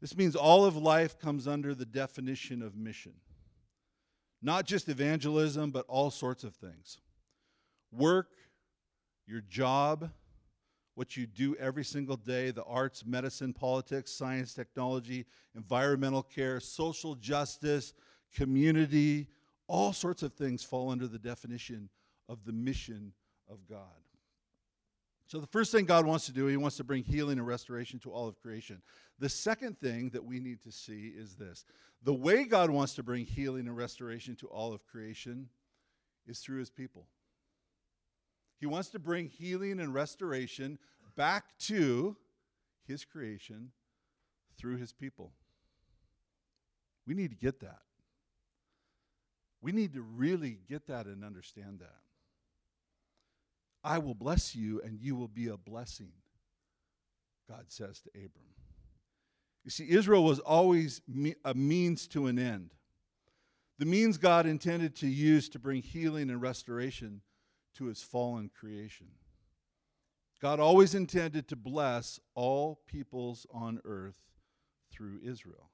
This 0.00 0.16
means 0.16 0.34
all 0.34 0.64
of 0.64 0.76
life 0.76 1.16
comes 1.16 1.46
under 1.46 1.76
the 1.76 1.86
definition 1.86 2.60
of 2.60 2.74
mission. 2.74 3.12
Not 4.42 4.66
just 4.66 4.88
evangelism, 4.88 5.70
but 5.70 5.84
all 5.86 6.10
sorts 6.10 6.42
of 6.42 6.56
things. 6.56 6.98
Work, 7.92 8.30
your 9.28 9.42
job, 9.42 10.10
what 10.94 11.16
you 11.16 11.26
do 11.26 11.54
every 11.56 11.84
single 11.84 12.16
day 12.16 12.50
the 12.50 12.64
arts, 12.64 13.04
medicine, 13.06 13.52
politics, 13.52 14.12
science, 14.12 14.54
technology, 14.54 15.26
environmental 15.54 16.22
care, 16.22 16.60
social 16.60 17.14
justice, 17.14 17.94
community, 18.34 19.28
all 19.66 19.92
sorts 19.92 20.22
of 20.22 20.34
things 20.34 20.62
fall 20.62 20.90
under 20.90 21.06
the 21.06 21.18
definition 21.18 21.88
of 22.28 22.44
the 22.44 22.52
mission 22.52 23.12
of 23.48 23.66
God. 23.68 23.86
So, 25.26 25.38
the 25.38 25.46
first 25.46 25.70
thing 25.70 25.84
God 25.84 26.06
wants 26.06 26.26
to 26.26 26.32
do, 26.32 26.48
He 26.48 26.56
wants 26.56 26.76
to 26.78 26.84
bring 26.84 27.04
healing 27.04 27.38
and 27.38 27.46
restoration 27.46 28.00
to 28.00 28.10
all 28.10 28.26
of 28.26 28.40
creation. 28.40 28.82
The 29.20 29.28
second 29.28 29.78
thing 29.78 30.10
that 30.10 30.24
we 30.24 30.40
need 30.40 30.60
to 30.62 30.72
see 30.72 31.12
is 31.16 31.36
this 31.36 31.64
the 32.02 32.14
way 32.14 32.44
God 32.44 32.70
wants 32.70 32.94
to 32.94 33.04
bring 33.04 33.24
healing 33.24 33.68
and 33.68 33.76
restoration 33.76 34.34
to 34.36 34.48
all 34.48 34.72
of 34.72 34.84
creation 34.86 35.48
is 36.26 36.40
through 36.40 36.58
His 36.58 36.70
people. 36.70 37.06
He 38.60 38.66
wants 38.66 38.90
to 38.90 38.98
bring 38.98 39.26
healing 39.26 39.80
and 39.80 39.94
restoration 39.94 40.78
back 41.16 41.44
to 41.60 42.16
his 42.86 43.06
creation 43.06 43.70
through 44.58 44.76
his 44.76 44.92
people. 44.92 45.32
We 47.06 47.14
need 47.14 47.30
to 47.30 47.36
get 47.36 47.60
that. 47.60 47.80
We 49.62 49.72
need 49.72 49.94
to 49.94 50.02
really 50.02 50.58
get 50.68 50.86
that 50.88 51.06
and 51.06 51.24
understand 51.24 51.80
that. 51.80 51.96
I 53.82 53.98
will 53.98 54.14
bless 54.14 54.54
you 54.54 54.82
and 54.84 55.00
you 55.00 55.16
will 55.16 55.28
be 55.28 55.48
a 55.48 55.56
blessing, 55.56 56.12
God 57.48 57.64
says 57.68 58.00
to 58.02 58.10
Abram. 58.10 58.44
You 59.64 59.70
see, 59.70 59.90
Israel 59.90 60.24
was 60.24 60.38
always 60.38 61.00
a 61.44 61.54
means 61.54 62.06
to 62.08 62.26
an 62.26 62.38
end. 62.38 62.74
The 63.78 63.86
means 63.86 64.18
God 64.18 64.44
intended 64.46 64.94
to 64.96 65.06
use 65.06 65.48
to 65.50 65.58
bring 65.58 65.80
healing 65.80 66.28
and 66.28 66.42
restoration 66.42 67.22
to 67.80 67.86
his 67.86 68.02
fallen 68.02 68.50
creation. 68.50 69.06
God 70.42 70.60
always 70.60 70.94
intended 70.94 71.48
to 71.48 71.56
bless 71.56 72.20
all 72.34 72.82
peoples 72.86 73.46
on 73.50 73.80
earth 73.86 74.18
through 74.92 75.20
Israel. 75.24 75.70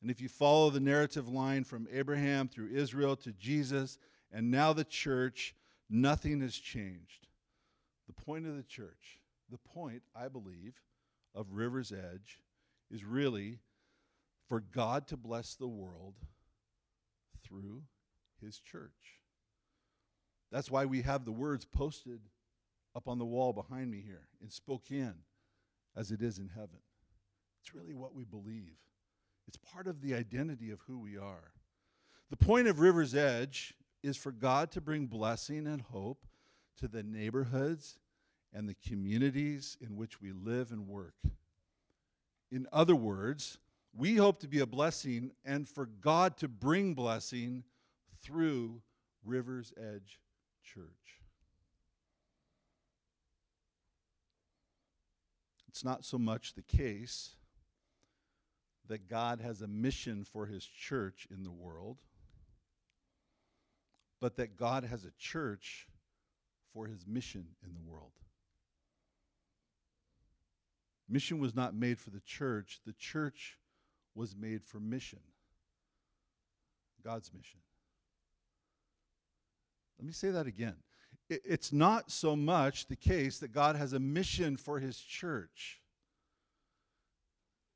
And 0.00 0.08
if 0.08 0.20
you 0.20 0.28
follow 0.28 0.70
the 0.70 0.78
narrative 0.78 1.28
line 1.28 1.64
from 1.64 1.88
Abraham 1.92 2.46
through 2.46 2.70
Israel 2.72 3.16
to 3.16 3.32
Jesus 3.32 3.98
and 4.32 4.52
now 4.52 4.72
the 4.72 4.84
church, 4.84 5.52
nothing 5.88 6.40
has 6.42 6.54
changed. 6.54 7.26
The 8.06 8.12
point 8.12 8.46
of 8.46 8.56
the 8.56 8.62
church, 8.62 9.18
the 9.50 9.58
point, 9.58 10.02
I 10.14 10.28
believe, 10.28 10.74
of 11.34 11.48
River's 11.50 11.90
Edge 11.90 12.38
is 12.88 13.04
really 13.04 13.58
for 14.48 14.60
God 14.60 15.08
to 15.08 15.16
bless 15.16 15.56
the 15.56 15.66
world 15.66 16.14
through 17.42 17.82
his 18.40 18.60
church. 18.60 19.19
That's 20.50 20.70
why 20.70 20.84
we 20.84 21.02
have 21.02 21.24
the 21.24 21.32
words 21.32 21.64
posted 21.64 22.20
up 22.94 23.06
on 23.06 23.18
the 23.18 23.24
wall 23.24 23.52
behind 23.52 23.90
me 23.90 24.02
here 24.04 24.28
in 24.42 24.50
Spokane 24.50 25.22
as 25.96 26.10
it 26.10 26.22
is 26.22 26.38
in 26.38 26.48
heaven. 26.48 26.80
It's 27.60 27.74
really 27.74 27.94
what 27.94 28.14
we 28.14 28.24
believe, 28.24 28.76
it's 29.46 29.58
part 29.58 29.86
of 29.86 30.00
the 30.00 30.14
identity 30.14 30.70
of 30.70 30.80
who 30.86 30.98
we 30.98 31.16
are. 31.16 31.52
The 32.30 32.36
point 32.36 32.68
of 32.68 32.80
River's 32.80 33.14
Edge 33.14 33.74
is 34.02 34.16
for 34.16 34.32
God 34.32 34.70
to 34.72 34.80
bring 34.80 35.06
blessing 35.06 35.66
and 35.66 35.82
hope 35.82 36.26
to 36.78 36.88
the 36.88 37.02
neighborhoods 37.02 37.98
and 38.52 38.68
the 38.68 38.76
communities 38.86 39.76
in 39.80 39.96
which 39.96 40.20
we 40.20 40.32
live 40.32 40.70
and 40.70 40.86
work. 40.86 41.14
In 42.50 42.66
other 42.72 42.96
words, 42.96 43.58
we 43.92 44.16
hope 44.16 44.40
to 44.40 44.48
be 44.48 44.60
a 44.60 44.66
blessing 44.66 45.32
and 45.44 45.68
for 45.68 45.86
God 45.86 46.36
to 46.38 46.48
bring 46.48 46.94
blessing 46.94 47.64
through 48.22 48.80
River's 49.24 49.72
Edge 49.76 50.20
Church. 50.62 51.20
It's 55.68 55.84
not 55.84 56.04
so 56.04 56.18
much 56.18 56.54
the 56.54 56.62
case 56.62 57.36
that 58.88 59.08
God 59.08 59.40
has 59.40 59.62
a 59.62 59.68
mission 59.68 60.24
for 60.24 60.46
his 60.46 60.66
church 60.66 61.28
in 61.30 61.44
the 61.44 61.50
world, 61.50 61.98
but 64.20 64.36
that 64.36 64.56
God 64.56 64.84
has 64.84 65.04
a 65.04 65.12
church 65.18 65.86
for 66.74 66.86
his 66.86 67.06
mission 67.06 67.46
in 67.64 67.72
the 67.72 67.80
world. 67.80 68.12
Mission 71.08 71.38
was 71.38 71.54
not 71.54 71.74
made 71.74 71.98
for 71.98 72.10
the 72.10 72.20
church, 72.20 72.80
the 72.84 72.92
church 72.92 73.56
was 74.14 74.36
made 74.36 74.64
for 74.64 74.78
mission. 74.78 75.20
God's 77.02 77.32
mission. 77.32 77.60
Let 80.00 80.06
me 80.06 80.12
say 80.12 80.30
that 80.30 80.46
again 80.46 80.76
it's 81.28 81.72
not 81.72 82.10
so 82.10 82.34
much 82.34 82.86
the 82.86 82.96
case 82.96 83.38
that 83.38 83.52
God 83.52 83.76
has 83.76 83.92
a 83.92 84.00
mission 84.00 84.56
for 84.56 84.80
his 84.80 84.98
church, 84.98 85.80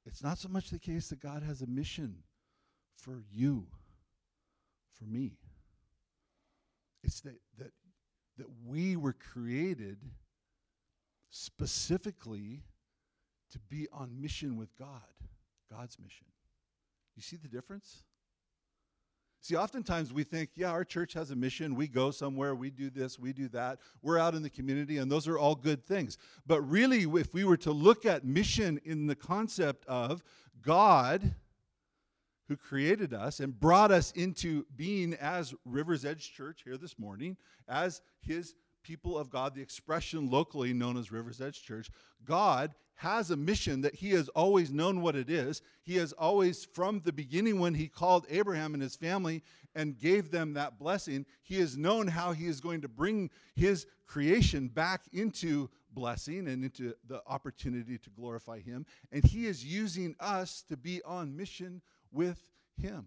it's 0.07 0.23
not 0.23 0.38
so 0.38 0.49
much 0.49 0.71
the 0.71 0.78
case 0.78 1.09
that 1.11 1.21
God 1.21 1.43
has 1.43 1.62
a 1.62 1.66
mission 1.66 2.16
for 2.97 3.23
you, 3.31 3.66
for 4.99 5.04
me. 5.04 5.38
It's 7.02 7.21
that, 7.21 7.38
that, 7.59 7.73
that 8.38 8.47
we 8.66 8.97
were 8.97 9.12
created 9.12 9.99
specifically 11.31 12.62
to 13.52 13.59
be 13.59 13.87
on 13.93 14.21
mission 14.21 14.57
with 14.57 14.76
God, 14.76 14.88
God's 15.71 15.99
mission. 15.99 16.26
You 17.14 17.23
see 17.23 17.37
the 17.37 17.49
difference? 17.49 18.04
See, 19.45 19.57
oftentimes 19.57 20.11
we 20.11 20.25
think, 20.25 20.49
yeah, 20.55 20.71
our 20.71 20.87
church 20.87 21.13
has 21.13 21.31
a 21.31 21.37
mission. 21.37 21.75
We 21.75 21.87
go 21.87 22.11
somewhere, 22.11 22.55
we 22.55 22.71
do 22.71 22.89
this, 22.89 23.19
we 23.19 23.35
do 23.35 23.47
that. 23.49 23.79
We're 24.01 24.19
out 24.19 24.35
in 24.35 24.43
the 24.43 24.49
community, 24.49 24.97
and 24.97 25.13
those 25.13 25.29
are 25.29 25.39
all 25.39 25.55
good 25.55 25.85
things. 25.85 26.17
But 26.47 26.63
really, 26.63 27.03
if 27.21 27.35
we 27.35 27.45
were 27.45 27.59
to 27.59 27.71
look 27.71 28.07
at 28.07 28.25
mission 28.25 28.81
in 28.87 29.07
the 29.07 29.15
concept 29.15 29.85
of 29.85 30.25
God, 30.63 31.35
who 32.49 32.57
created 32.57 33.13
us 33.13 33.39
and 33.39 33.61
brought 33.61 33.91
us 33.91 34.13
into 34.13 34.65
being 34.77 35.13
as 35.21 35.55
River's 35.67 36.07
Edge 36.07 36.33
Church 36.33 36.63
here 36.65 36.79
this 36.79 36.99
morning, 36.99 37.37
as 37.69 38.01
his 38.23 38.55
people 38.83 39.19
of 39.19 39.29
God, 39.29 39.55
the 39.55 39.61
expression 39.61 40.31
locally 40.31 40.73
known 40.73 40.97
as 40.97 41.13
River's 41.13 41.43
Edge 41.43 41.63
Church, 41.63 41.91
God 42.25 42.75
has 42.97 43.31
a 43.31 43.37
mission 43.37 43.81
that 43.83 43.95
he 43.95 44.11
has 44.11 44.29
always 44.31 44.71
known 44.71 45.01
what 45.01 45.17
it 45.17 45.29
is. 45.29 45.63
He 45.83 45.97
has 45.97 46.13
always, 46.13 46.65
from 46.65 47.01
the 47.01 47.13
beginning 47.13 47.59
when 47.59 47.75
he 47.75 47.89
called 47.89 48.27
Abraham 48.31 48.75
and 48.75 48.83
his 48.83 48.97
family 48.97 49.43
and 49.75 49.99
gave 49.99 50.31
them 50.31 50.55
that 50.55 50.79
blessing, 50.79 51.27
he 51.43 51.59
has 51.61 51.77
known 51.77 52.07
how 52.07 52.33
he 52.33 52.47
is 52.47 52.61
going 52.61 52.83
to 52.83 52.89
bring 52.89 53.31
his 53.57 53.87
creation 54.07 54.69
back 54.69 55.03
into 55.13 55.69
blessing 55.93 56.49
and 56.49 56.65
into 56.65 56.95
the 57.07 57.23
opportunity 57.27 57.99
to 57.99 58.11
glorify 58.11 58.61
him. 58.61 58.87
And 59.11 59.25
he 59.25 59.47
is 59.47 59.65
using 59.65 60.15
us 60.21 60.63
to 60.69 60.77
be 60.77 61.03
on 61.03 61.37
mission 61.37 61.83
with 62.13 62.41
him. 62.81 63.07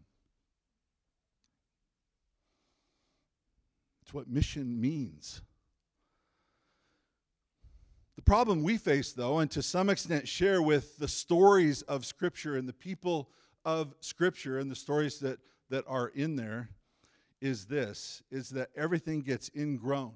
It's 4.01 4.13
what 4.13 4.29
mission 4.29 4.79
means. 4.79 5.41
Problem 8.27 8.61
we 8.61 8.77
face, 8.77 9.13
though, 9.13 9.39
and 9.39 9.49
to 9.51 9.63
some 9.63 9.89
extent 9.89 10.27
share 10.27 10.61
with 10.61 10.97
the 10.97 11.07
stories 11.07 11.81
of 11.83 12.05
Scripture 12.05 12.57
and 12.57 12.67
the 12.67 12.73
people 12.73 13.29
of 13.63 13.95
Scripture 14.01 14.59
and 14.59 14.69
the 14.69 14.75
stories 14.75 15.19
that, 15.19 15.39
that 15.69 15.85
are 15.87 16.09
in 16.09 16.35
there, 16.35 16.71
is 17.39 17.67
this 17.67 18.21
is 18.29 18.49
that 18.49 18.67
everything 18.75 19.21
gets 19.21 19.49
ingrown. 19.55 20.11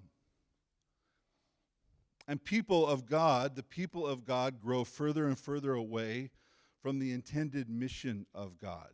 And 2.28 2.44
people 2.44 2.86
of 2.86 3.06
God, 3.06 3.56
the 3.56 3.64
people 3.64 4.06
of 4.06 4.26
God, 4.26 4.62
grow 4.62 4.84
further 4.84 5.26
and 5.26 5.40
further 5.40 5.74
away 5.74 6.32
from 6.82 7.00
the 7.00 7.14
intended 7.14 7.70
mission 7.70 8.26
of 8.36 8.60
God. 8.60 8.90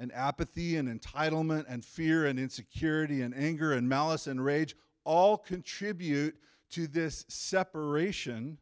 And 0.00 0.10
apathy 0.12 0.76
and 0.76 0.88
entitlement 0.88 1.66
and 1.68 1.84
fear 1.84 2.26
and 2.26 2.40
insecurity 2.40 3.22
and 3.22 3.32
anger 3.36 3.72
and 3.72 3.88
malice 3.88 4.26
and 4.26 4.44
rage 4.44 4.74
all 5.04 5.38
contribute 5.38 6.34
to 6.72 6.86
this 6.86 7.24
separation 7.28 8.58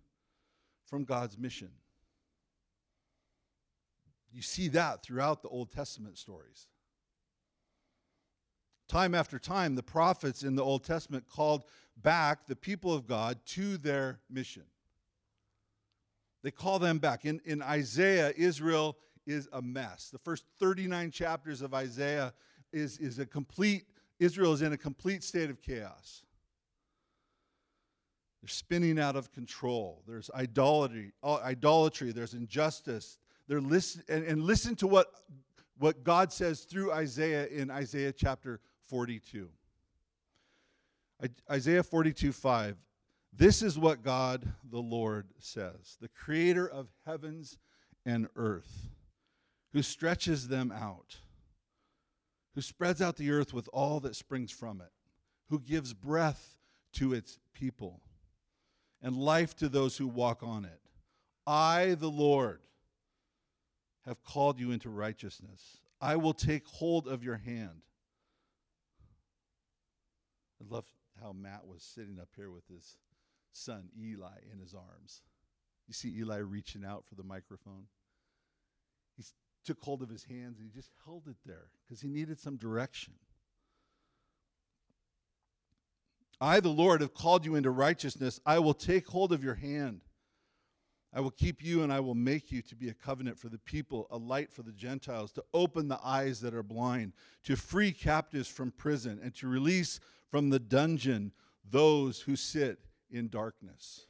from 0.87 1.05
God's 1.05 1.39
mission. 1.39 1.71
You 4.33 4.43
see 4.43 4.69
that 4.69 5.03
throughout 5.03 5.43
the 5.43 5.49
Old 5.49 5.73
Testament 5.73 6.19
stories. 6.19 6.67
Time 8.89 9.15
after 9.15 9.39
time, 9.39 9.77
the 9.77 9.83
prophets 9.83 10.43
in 10.43 10.57
the 10.57 10.65
Old 10.65 10.85
Testament 10.85 11.25
called 11.29 11.65
back 11.97 12.47
the 12.47 12.57
people 12.57 12.93
of 12.93 13.07
God 13.07 13.39
to 13.47 13.77
their 13.77 14.21
mission. 14.29 14.65
They 16.43 16.51
call 16.51 16.79
them 16.79 16.99
back. 16.99 17.25
In, 17.25 17.41
in 17.45 17.63
Isaiah, 17.63 18.33
Israel 18.37 18.97
is 19.27 19.49
a 19.53 19.63
mess. 19.63 20.11
The 20.11 20.19
first 20.19 20.45
39 20.59 21.11
chapters 21.11 21.63
of 21.63 21.75
Isaiah 21.75 22.33
is, 22.73 22.99
is 22.99 23.19
a 23.19 23.27
complete, 23.27 23.85
Israel 24.19 24.53
is 24.53 24.63
in 24.63 24.73
a 24.73 24.79
complete 24.79 25.23
state 25.23 25.51
of 25.51 25.61
chaos. 25.61 26.23
They're 28.43 28.49
spinning 28.49 28.99
out 28.99 29.17
of 29.17 29.33
control. 29.33 30.03
There's 30.09 30.31
idolatry, 30.35 31.13
uh, 31.23 31.37
idolatry. 31.37 32.13
There's 32.13 32.35
injustice. 32.35 33.19
They're 33.49 33.61
listen, 33.61 34.03
and, 34.09 34.25
and 34.25 34.43
listen 34.43 34.77
to 34.77 34.87
what, 34.87 35.09
what 35.79 36.05
God 36.05 36.33
says 36.33 36.61
through 36.61 36.93
Isaiah 36.93 37.47
in 37.47 37.71
Isaiah 37.71 38.13
chapter 38.13 38.61
42. 38.87 39.49
Isaiah 41.51 41.83
42 41.83 42.33
5. 42.33 42.77
This 43.33 43.63
is 43.63 43.79
what 43.79 44.03
God 44.03 44.53
the 44.71 44.81
Lord 44.81 45.29
says 45.39 45.99
the 46.01 46.09
creator 46.09 46.67
of 46.67 46.89
heavens 47.05 47.59
and 48.07 48.27
earth, 48.37 48.89
who 49.75 49.83
stretches 49.83 50.49
them 50.49 50.73
out, 50.73 51.19
who 52.55 52.63
spreads 52.63 53.03
out 53.03 53.17
the 53.17 53.31
earth 53.31 53.53
with 53.53 53.69
all 53.73 54.01
that 54.01 54.17
springs 54.17 54.51
from 54.51 54.81
it, 54.81 54.91
who 55.51 55.61
gives 55.61 55.93
breath 55.93 56.57
to 56.95 57.13
its 57.13 57.39
people 57.53 58.01
and 59.03 59.17
life 59.17 59.57
to 59.57 59.69
those 59.69 59.97
who 59.97 60.07
walk 60.07 60.43
on 60.43 60.65
it. 60.65 60.81
I, 61.47 61.95
the 61.99 62.11
Lord, 62.11 62.61
have 64.07 64.23
called 64.23 64.61
you 64.61 64.71
into 64.71 64.91
righteousness. 64.91 65.79
I 66.01 66.17
will 66.17 66.33
take 66.33 66.67
hold 66.67 67.07
of 67.09 67.23
your 67.23 67.37
hand. 67.37 67.83
I 70.61 70.75
love 70.75 70.85
how 71.21 71.33
Matt 71.33 71.67
was 71.67 71.83
sitting 71.83 72.19
up 72.21 72.29
here 72.37 72.51
with 72.51 72.67
his 72.69 72.97
son 73.53 73.89
Eli 73.99 74.39
in 74.53 74.59
his 74.59 74.75
arms. 74.75 75.23
You 75.87 75.95
see 75.95 76.17
Eli 76.19 76.39
reaching 76.39 76.85
out 76.85 77.05
for 77.07 77.15
the 77.15 77.25
microphone. 77.25 77.87
He 79.17 79.25
took 79.65 79.81
hold 79.81 80.03
of 80.03 80.09
his 80.09 80.25
hands 80.25 80.59
and 80.59 80.69
he 80.71 80.75
just 80.75 80.93
held 81.05 81.27
it 81.27 81.37
there 81.45 81.69
because 81.85 82.01
he 82.01 82.09
needed 82.09 82.39
some 82.39 82.57
direction. 82.57 83.15
I, 86.41 86.61
the 86.61 86.71
Lord, 86.71 87.03
have 87.03 87.13
called 87.13 87.45
you 87.45 87.55
into 87.55 87.71
righteousness. 87.71 88.41
I 88.47 88.59
will 88.59 88.75
take 88.75 89.07
hold 89.07 89.33
of 89.33 89.45
your 89.45 89.55
hand. 89.55 90.01
I 91.13 91.21
will 91.21 91.33
keep 91.33 91.63
you 91.63 91.83
and 91.83 91.93
I 91.93 92.01
will 92.01 92.15
make 92.15 92.53
you 92.53 92.63
to 92.63 92.77
be 92.77 92.89
a 92.89 92.95
covenant 92.95 93.39
for 93.39 93.49
the 93.49 93.59
people, 93.59 94.07
a 94.11 94.17
light 94.17 94.53
for 94.53 94.63
the 94.63 94.73
Gentiles, 94.73 95.33
to 95.33 95.45
open 95.53 95.89
the 95.89 95.99
eyes 96.05 96.41
that 96.41 96.55
are 96.55 96.63
blind, 96.63 97.13
to 97.45 97.57
free 97.57 97.93
captives 97.93 98.49
from 98.49 98.71
prison, 98.71 99.21
and 99.23 99.35
to 99.37 99.49
release 99.49 99.99
from 100.31 100.51
the 100.51 100.61
dungeon 100.61 101.33
those 101.69 102.21
who 102.21 102.37
sit 102.37 102.79
in 103.11 103.29
darkness. 103.29 104.07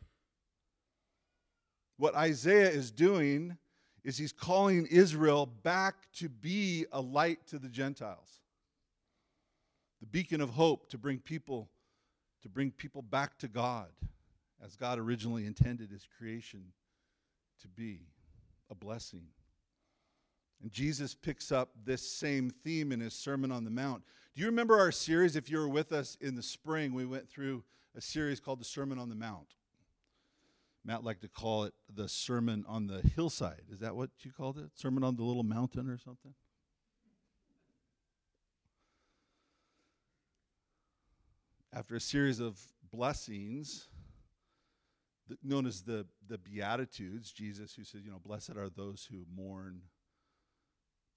What 1.96 2.14
Isaiah 2.14 2.68
is 2.68 2.90
doing 2.90 3.56
is 4.04 4.18
he's 4.18 4.32
calling 4.32 4.86
Israel 4.86 5.46
back 5.46 6.10
to 6.16 6.28
be 6.28 6.86
a 6.92 7.00
light 7.00 7.46
to 7.48 7.58
the 7.58 7.68
Gentiles, 7.68 8.40
the 10.00 10.06
beacon 10.06 10.40
of 10.40 10.50
hope 10.50 10.90
to 10.90 10.98
bring 10.98 11.18
people 11.18 11.70
to 12.42 12.48
bring 12.48 12.70
people 12.70 13.02
back 13.02 13.38
to 13.38 13.48
God 13.48 13.88
as 14.64 14.76
God 14.76 14.98
originally 14.98 15.46
intended 15.46 15.90
his 15.90 16.06
creation 16.18 16.72
to 17.60 17.68
be 17.68 18.00
a 18.70 18.74
blessing. 18.74 19.26
And 20.62 20.70
Jesus 20.70 21.14
picks 21.14 21.50
up 21.50 21.70
this 21.84 22.02
same 22.02 22.50
theme 22.50 22.92
in 22.92 23.00
his 23.00 23.14
Sermon 23.14 23.50
on 23.50 23.64
the 23.64 23.70
Mount. 23.70 24.02
Do 24.34 24.40
you 24.40 24.46
remember 24.46 24.78
our 24.78 24.92
series? 24.92 25.34
If 25.34 25.50
you 25.50 25.58
were 25.58 25.68
with 25.68 25.92
us 25.92 26.16
in 26.20 26.34
the 26.34 26.42
spring, 26.42 26.92
we 26.92 27.06
went 27.06 27.28
through 27.28 27.64
a 27.96 28.00
series 28.00 28.40
called 28.40 28.60
the 28.60 28.64
Sermon 28.64 28.98
on 28.98 29.08
the 29.08 29.14
Mount. 29.14 29.54
Matt 30.84 31.04
liked 31.04 31.22
to 31.22 31.28
call 31.28 31.64
it 31.64 31.74
the 31.92 32.08
Sermon 32.08 32.64
on 32.68 32.86
the 32.86 33.00
Hillside. 33.14 33.62
Is 33.70 33.80
that 33.80 33.96
what 33.96 34.10
you 34.20 34.32
called 34.32 34.58
it? 34.58 34.70
Sermon 34.74 35.04
on 35.04 35.16
the 35.16 35.22
Little 35.22 35.42
Mountain 35.42 35.88
or 35.88 35.98
something? 35.98 36.34
After 41.72 41.96
a 41.96 42.00
series 42.00 42.40
of 42.40 42.58
blessings, 42.92 43.88
known 45.42 45.66
as 45.66 45.82
the, 45.82 46.06
the 46.28 46.38
Beatitudes, 46.38 47.30
Jesus, 47.30 47.74
who 47.74 47.84
says, 47.84 48.02
you 48.04 48.10
know, 48.10 48.20
blessed 48.24 48.56
are 48.56 48.68
those 48.68 49.06
who 49.10 49.24
mourn, 49.32 49.82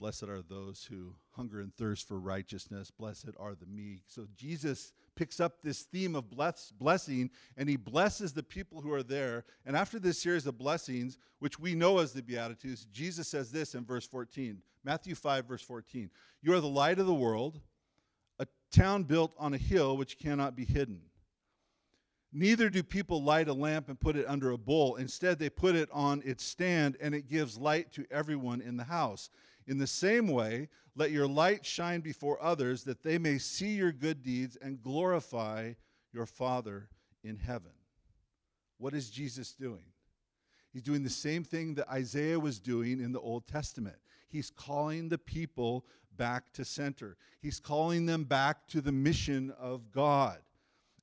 Blessed 0.03 0.23
are 0.23 0.41
those 0.41 0.83
who 0.83 1.13
hunger 1.31 1.61
and 1.61 1.73
thirst 1.73 2.07
for 2.09 2.19
righteousness. 2.19 2.91
Blessed 2.91 3.29
are 3.39 3.55
the 3.55 3.65
meek. 3.65 4.01
So 4.07 4.27
Jesus 4.35 4.91
picks 5.15 5.39
up 5.39 5.61
this 5.61 5.83
theme 5.83 6.13
of 6.13 6.29
bless, 6.29 6.71
blessing 6.71 7.29
and 7.55 7.69
he 7.69 7.77
blesses 7.77 8.33
the 8.33 8.43
people 8.43 8.81
who 8.81 8.91
are 8.91 9.01
there. 9.01 9.45
And 9.65 9.77
after 9.77 9.99
this 9.99 10.21
series 10.21 10.45
of 10.45 10.57
blessings, 10.57 11.17
which 11.39 11.57
we 11.57 11.73
know 11.73 11.99
as 11.99 12.11
the 12.11 12.21
Beatitudes, 12.21 12.85
Jesus 12.91 13.29
says 13.29 13.49
this 13.49 13.75
in 13.75 13.85
verse 13.85 14.05
14 14.05 14.61
Matthew 14.83 15.15
5, 15.15 15.45
verse 15.45 15.61
14 15.61 16.09
You 16.41 16.53
are 16.53 16.59
the 16.59 16.67
light 16.67 16.99
of 16.99 17.05
the 17.05 17.13
world, 17.13 17.61
town 18.73 19.03
built 19.03 19.33
on 19.37 19.53
a 19.53 19.57
hill 19.57 19.95
which 19.95 20.17
cannot 20.17 20.55
be 20.55 20.65
hidden. 20.65 21.01
Neither 22.33 22.69
do 22.69 22.81
people 22.81 23.23
light 23.23 23.47
a 23.47 23.53
lamp 23.53 23.89
and 23.89 23.99
put 23.99 24.15
it 24.15 24.25
under 24.27 24.51
a 24.51 24.57
bowl. 24.57 24.95
Instead, 24.95 25.37
they 25.37 25.49
put 25.49 25.75
it 25.75 25.87
on 25.91 26.23
its 26.25 26.43
stand, 26.43 26.97
and 26.99 27.13
it 27.13 27.29
gives 27.29 27.57
light 27.57 27.93
to 27.93 28.05
everyone 28.09 28.59
in 28.59 28.75
the 28.75 28.85
house. 28.85 29.29
In 29.67 29.77
the 29.77 29.87
same 29.87 30.27
way, 30.27 30.69
let 30.95 31.11
your 31.11 31.27
light 31.27 31.63
shine 31.63 32.01
before 32.01 32.41
others 32.41 32.83
that 32.85 33.03
they 33.03 33.19
may 33.19 33.37
see 33.37 33.73
your 33.73 33.91
good 33.91 34.23
deeds 34.23 34.57
and 34.61 34.81
glorify 34.81 35.73
your 36.11 36.25
Father 36.25 36.89
in 37.23 37.37
heaven. 37.37 37.71
What 38.79 38.95
is 38.95 39.11
Jesus 39.11 39.53
doing? 39.53 39.85
He's 40.71 40.81
doing 40.81 41.03
the 41.03 41.09
same 41.09 41.43
thing 41.43 41.75
that 41.75 41.89
Isaiah 41.89 42.39
was 42.39 42.59
doing 42.59 42.99
in 42.99 43.11
the 43.11 43.19
Old 43.19 43.45
Testament. 43.45 43.97
He's 44.27 44.49
calling 44.49 45.07
the 45.07 45.19
people 45.19 45.85
back 46.17 46.53
to 46.53 46.65
center, 46.65 47.17
he's 47.41 47.59
calling 47.59 48.05
them 48.05 48.23
back 48.23 48.67
to 48.67 48.81
the 48.81 48.91
mission 48.91 49.53
of 49.59 49.91
God. 49.91 50.39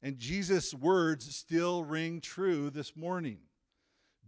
And 0.03 0.19
Jesus' 0.19 0.73
words 0.73 1.35
still 1.35 1.85
ring 1.85 2.21
true 2.21 2.71
this 2.71 2.97
morning. 2.97 3.39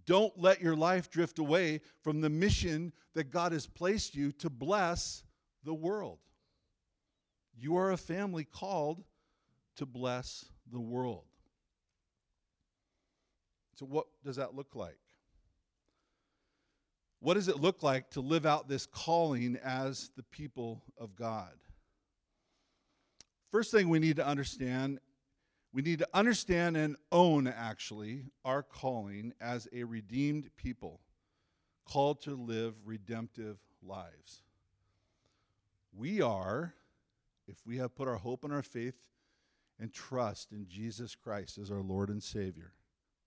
Don't 0.05 0.37
let 0.39 0.61
your 0.61 0.77
life 0.77 1.11
drift 1.11 1.39
away 1.39 1.81
from 2.03 2.21
the 2.21 2.29
mission 2.29 2.93
that 3.15 3.31
God 3.31 3.53
has 3.53 3.67
placed 3.67 4.15
you 4.15 4.33
to 4.33 4.51
bless 4.51 5.25
the 5.65 5.75
world. 5.75 6.19
You 7.57 7.77
are 7.77 7.93
a 7.93 7.97
family 7.97 8.45
called 8.45 9.05
to 9.77 9.87
bless 9.87 10.47
the 10.71 10.81
world. 10.81 11.25
So, 13.77 13.87
what 13.87 14.07
does 14.25 14.37
that 14.37 14.55
look 14.55 14.75
like? 14.75 14.99
What 17.23 17.35
does 17.35 17.47
it 17.47 17.61
look 17.61 17.85
like 17.85 18.11
to 18.11 18.21
live 18.21 18.45
out 18.45 18.69
this 18.69 18.85
calling 18.85 19.57
as 19.63 20.11
the 20.17 20.25
people 20.25 20.83
of 20.99 21.15
God? 21.15 21.53
First 23.53 23.71
thing 23.71 23.89
we 23.89 24.01
need 24.01 24.17
to 24.17 24.27
understand 24.27 24.99
we 25.73 25.81
need 25.81 26.01
to 26.01 26.09
understand 26.13 26.77
and 26.77 26.97
own, 27.11 27.47
actually, 27.47 28.27
our 28.45 28.63
calling 28.63 29.33
as 29.41 29.67
a 29.73 29.85
redeemed 29.85 30.51
people, 30.55 31.01
called 31.87 32.21
to 32.23 32.35
live 32.35 32.75
redemptive 32.85 33.57
lives. 33.83 34.43
We 35.97 36.21
are, 36.21 36.75
if 37.49 37.57
we 37.67 37.79
have 37.79 37.95
put 37.95 38.07
our 38.07 38.17
hope 38.17 38.45
and 38.45 38.53
our 38.53 38.63
faith 38.63 39.09
and 39.81 39.91
trust 39.95 40.53
in 40.53 40.67
Jesus 40.69 41.15
Christ 41.15 41.57
as 41.57 41.71
our 41.71 41.81
Lord 41.81 42.11
and 42.11 42.23
Savior. 42.23 42.73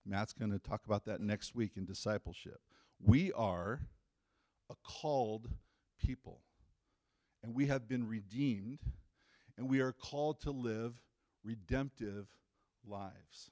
Matt's 0.04 0.32
going 0.32 0.52
to 0.52 0.60
talk 0.60 0.86
about 0.86 1.04
that 1.06 1.20
next 1.20 1.56
week 1.56 1.72
in 1.76 1.84
discipleship. 1.84 2.60
We 3.04 3.32
are 3.32 3.80
a 4.70 4.74
called 4.82 5.48
people, 5.98 6.40
and 7.42 7.54
we 7.54 7.66
have 7.66 7.88
been 7.88 8.08
redeemed, 8.08 8.80
and 9.56 9.68
we 9.68 9.80
are 9.80 9.92
called 9.92 10.40
to 10.42 10.50
live 10.50 11.00
redemptive 11.44 12.26
lives. 12.86 13.50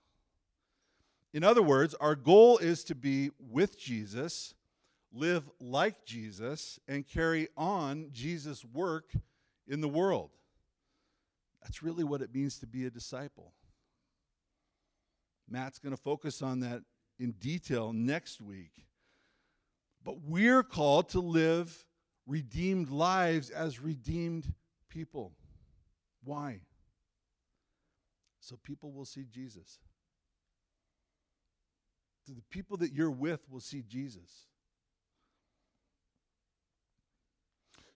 In 1.32 1.42
other 1.42 1.62
words, 1.62 1.94
our 1.94 2.14
goal 2.14 2.58
is 2.58 2.84
to 2.84 2.94
be 2.94 3.30
with 3.38 3.78
Jesus, 3.78 4.54
live 5.12 5.48
like 5.60 6.04
Jesus, 6.04 6.78
and 6.86 7.06
carry 7.06 7.48
on 7.56 8.10
Jesus' 8.12 8.64
work 8.64 9.12
in 9.66 9.80
the 9.80 9.88
world. 9.88 10.30
That's 11.62 11.82
really 11.82 12.04
what 12.04 12.22
it 12.22 12.34
means 12.34 12.58
to 12.58 12.66
be 12.66 12.84
a 12.86 12.90
disciple. 12.90 13.52
Matt's 15.48 15.78
going 15.78 15.94
to 15.94 16.00
focus 16.00 16.42
on 16.42 16.60
that 16.60 16.82
in 17.18 17.32
detail 17.32 17.92
next 17.92 18.40
week. 18.40 18.86
But 20.04 20.20
we're 20.20 20.62
called 20.62 21.08
to 21.10 21.20
live 21.20 21.86
redeemed 22.26 22.90
lives 22.90 23.50
as 23.50 23.80
redeemed 23.80 24.52
people. 24.88 25.32
Why? 26.22 26.60
So 28.40 28.58
people 28.62 28.92
will 28.92 29.06
see 29.06 29.24
Jesus. 29.30 29.78
So 32.26 32.32
the 32.32 32.42
people 32.50 32.76
that 32.78 32.92
you're 32.92 33.10
with 33.10 33.40
will 33.50 33.60
see 33.60 33.82
Jesus. 33.82 34.46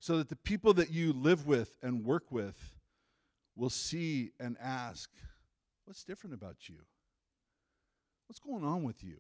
So 0.01 0.19
that 0.19 0.29
the 0.29 0.37
people 0.37 0.75
that 0.75 0.91
you 0.91 1.13
live 1.13 1.47
with 1.47 1.77
and 1.83 2.05
work 2.05 2.31
with 2.31 2.75
will 3.57 3.71
see 3.71 4.31
and 4.39 4.57
ask, 4.63 5.11
What's 5.85 6.05
different 6.05 6.35
about 6.35 6.69
you? 6.69 6.77
What's 8.27 8.41
going 8.41 8.63
on 8.63 8.83
with 8.83 9.03
you? 9.03 9.17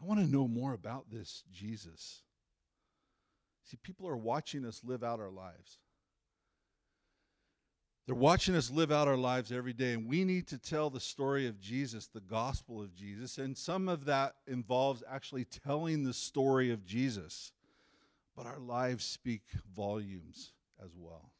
I 0.00 0.04
want 0.04 0.20
to 0.20 0.30
know 0.30 0.46
more 0.46 0.72
about 0.72 1.10
this 1.10 1.42
Jesus. 1.52 2.22
See, 3.64 3.78
people 3.82 4.06
are 4.08 4.16
watching 4.16 4.64
us 4.64 4.82
live 4.84 5.02
out 5.02 5.20
our 5.20 5.30
lives. 5.30 5.78
They're 8.06 8.14
watching 8.14 8.54
us 8.54 8.70
live 8.70 8.92
out 8.92 9.08
our 9.08 9.16
lives 9.16 9.50
every 9.50 9.72
day, 9.72 9.92
and 9.92 10.06
we 10.06 10.24
need 10.24 10.46
to 10.48 10.58
tell 10.58 10.90
the 10.90 11.00
story 11.00 11.48
of 11.48 11.60
Jesus, 11.60 12.06
the 12.06 12.20
gospel 12.20 12.80
of 12.80 12.94
Jesus. 12.94 13.36
And 13.38 13.58
some 13.58 13.88
of 13.88 14.04
that 14.04 14.36
involves 14.46 15.02
actually 15.10 15.44
telling 15.44 16.04
the 16.04 16.14
story 16.14 16.70
of 16.70 16.84
Jesus. 16.84 17.50
But 18.36 18.46
our 18.46 18.60
lives 18.60 19.04
speak 19.04 19.42
volumes 19.74 20.52
as 20.80 20.90
well. 20.96 21.32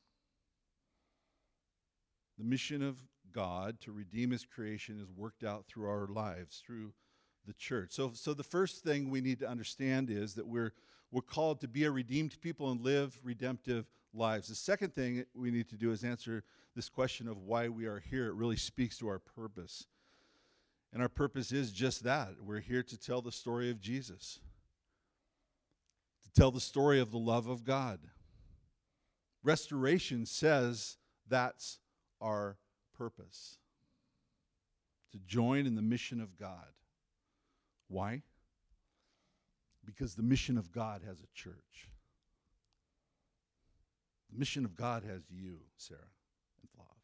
The 2.36 2.44
mission 2.44 2.82
of 2.82 2.96
God 3.32 3.78
to 3.82 3.92
redeem 3.92 4.32
his 4.32 4.44
creation 4.44 4.98
is 5.00 5.12
worked 5.14 5.44
out 5.44 5.66
through 5.66 5.88
our 5.88 6.08
lives, 6.08 6.62
through 6.66 6.94
the 7.46 7.52
church. 7.54 7.92
So, 7.92 8.12
so 8.14 8.34
the 8.34 8.42
first 8.42 8.82
thing 8.82 9.10
we 9.10 9.20
need 9.20 9.40
to 9.40 9.48
understand 9.48 10.10
is 10.10 10.34
that 10.34 10.46
we're, 10.46 10.72
we're 11.10 11.22
called 11.22 11.60
to 11.60 11.68
be 11.68 11.84
a 11.84 11.90
redeemed 11.90 12.40
people 12.40 12.70
and 12.70 12.80
live 12.80 13.18
redemptive 13.22 13.86
lives. 14.12 14.48
The 14.48 14.54
second 14.54 14.94
thing 14.94 15.24
we 15.34 15.50
need 15.50 15.68
to 15.68 15.76
do 15.76 15.92
is 15.92 16.04
answer 16.04 16.42
this 16.74 16.88
question 16.88 17.28
of 17.28 17.38
why 17.38 17.68
we 17.68 17.86
are 17.86 18.00
here. 18.00 18.28
It 18.28 18.34
really 18.34 18.56
speaks 18.56 18.98
to 18.98 19.08
our 19.08 19.18
purpose. 19.18 19.86
And 20.92 21.02
our 21.02 21.08
purpose 21.08 21.52
is 21.52 21.72
just 21.72 22.04
that 22.04 22.34
we're 22.40 22.60
here 22.60 22.82
to 22.82 22.98
tell 22.98 23.20
the 23.20 23.32
story 23.32 23.70
of 23.70 23.80
Jesus, 23.80 24.40
to 26.24 26.30
tell 26.32 26.50
the 26.50 26.60
story 26.60 27.00
of 27.00 27.10
the 27.10 27.18
love 27.18 27.46
of 27.46 27.64
God. 27.64 28.00
Restoration 29.42 30.26
says 30.26 30.96
that's 31.28 31.78
our 32.20 32.56
purpose 32.96 33.58
to 35.12 35.18
join 35.26 35.66
in 35.66 35.74
the 35.74 35.82
mission 35.82 36.20
of 36.20 36.36
God. 36.36 36.66
Why? 37.88 38.22
Because 39.84 40.14
the 40.14 40.22
mission 40.22 40.58
of 40.58 40.72
God 40.72 41.02
has 41.06 41.20
a 41.20 41.28
church. 41.34 41.88
The 44.32 44.38
mission 44.38 44.64
of 44.64 44.74
God 44.74 45.04
has 45.04 45.22
you, 45.30 45.58
Sarah 45.76 46.00
and 46.60 46.70
Flav. 46.70 46.96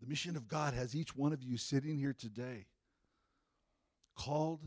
The 0.00 0.08
mission 0.08 0.36
of 0.36 0.48
God 0.48 0.74
has 0.74 0.94
each 0.94 1.16
one 1.16 1.32
of 1.32 1.42
you 1.42 1.56
sitting 1.56 1.96
here 1.96 2.12
today 2.12 2.66
called 4.16 4.60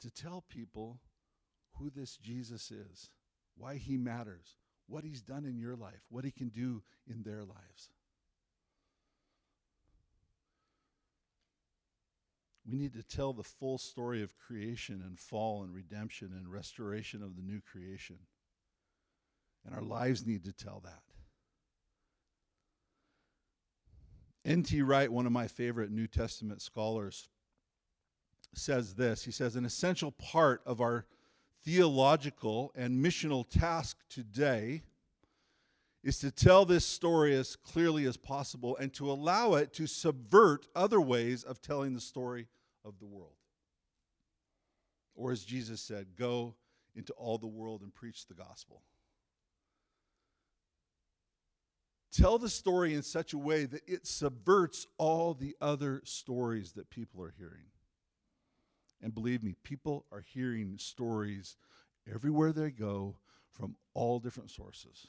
to 0.00 0.10
tell 0.10 0.44
people 0.48 1.00
who 1.74 1.90
this 1.90 2.16
Jesus 2.16 2.70
is, 2.70 3.10
why 3.56 3.76
he 3.76 3.96
matters, 3.96 4.56
what 4.86 5.04
he's 5.04 5.20
done 5.20 5.44
in 5.44 5.58
your 5.58 5.76
life, 5.76 6.02
what 6.08 6.24
he 6.24 6.30
can 6.30 6.48
do 6.48 6.82
in 7.08 7.22
their 7.22 7.42
lives. 7.42 7.90
We 12.70 12.78
need 12.78 12.92
to 12.94 13.02
tell 13.02 13.32
the 13.32 13.42
full 13.42 13.78
story 13.78 14.22
of 14.22 14.38
creation 14.38 15.02
and 15.04 15.18
fall 15.18 15.62
and 15.62 15.74
redemption 15.74 16.32
and 16.36 16.46
restoration 16.46 17.22
of 17.22 17.34
the 17.34 17.42
new 17.42 17.60
creation. 17.60 18.16
And 19.64 19.74
our 19.74 19.82
lives 19.82 20.24
need 20.24 20.44
to 20.44 20.52
tell 20.52 20.80
that. 20.84 21.02
N.T. 24.44 24.82
Wright, 24.82 25.10
one 25.10 25.26
of 25.26 25.32
my 25.32 25.48
favorite 25.48 25.90
New 25.90 26.06
Testament 26.06 26.62
scholars, 26.62 27.28
says 28.54 28.94
this. 28.94 29.24
He 29.24 29.32
says, 29.32 29.56
An 29.56 29.64
essential 29.64 30.12
part 30.12 30.62
of 30.64 30.80
our 30.80 31.06
theological 31.64 32.72
and 32.76 33.04
missional 33.04 33.48
task 33.48 33.98
today 34.08 34.82
is 36.02 36.18
to 36.20 36.30
tell 36.30 36.64
this 36.64 36.86
story 36.86 37.34
as 37.34 37.56
clearly 37.56 38.06
as 38.06 38.16
possible 38.16 38.76
and 38.76 38.92
to 38.94 39.10
allow 39.10 39.54
it 39.54 39.72
to 39.74 39.86
subvert 39.86 40.66
other 40.74 41.00
ways 41.00 41.42
of 41.42 41.60
telling 41.60 41.94
the 41.94 42.00
story 42.00 42.46
of 42.84 42.98
the 42.98 43.06
world. 43.06 43.36
Or 45.14 45.32
as 45.32 45.44
Jesus 45.44 45.80
said, 45.80 46.16
go 46.16 46.54
into 46.94 47.12
all 47.14 47.38
the 47.38 47.46
world 47.46 47.82
and 47.82 47.94
preach 47.94 48.26
the 48.26 48.34
gospel. 48.34 48.82
Tell 52.12 52.38
the 52.38 52.48
story 52.48 52.94
in 52.94 53.02
such 53.02 53.32
a 53.32 53.38
way 53.38 53.66
that 53.66 53.82
it 53.86 54.06
subverts 54.06 54.86
all 54.98 55.34
the 55.34 55.56
other 55.60 56.02
stories 56.04 56.72
that 56.72 56.90
people 56.90 57.22
are 57.22 57.32
hearing. 57.36 57.66
And 59.00 59.14
believe 59.14 59.42
me, 59.42 59.54
people 59.62 60.06
are 60.10 60.20
hearing 60.20 60.76
stories 60.78 61.56
everywhere 62.12 62.52
they 62.52 62.70
go 62.70 63.16
from 63.52 63.76
all 63.94 64.18
different 64.18 64.50
sources. 64.50 65.06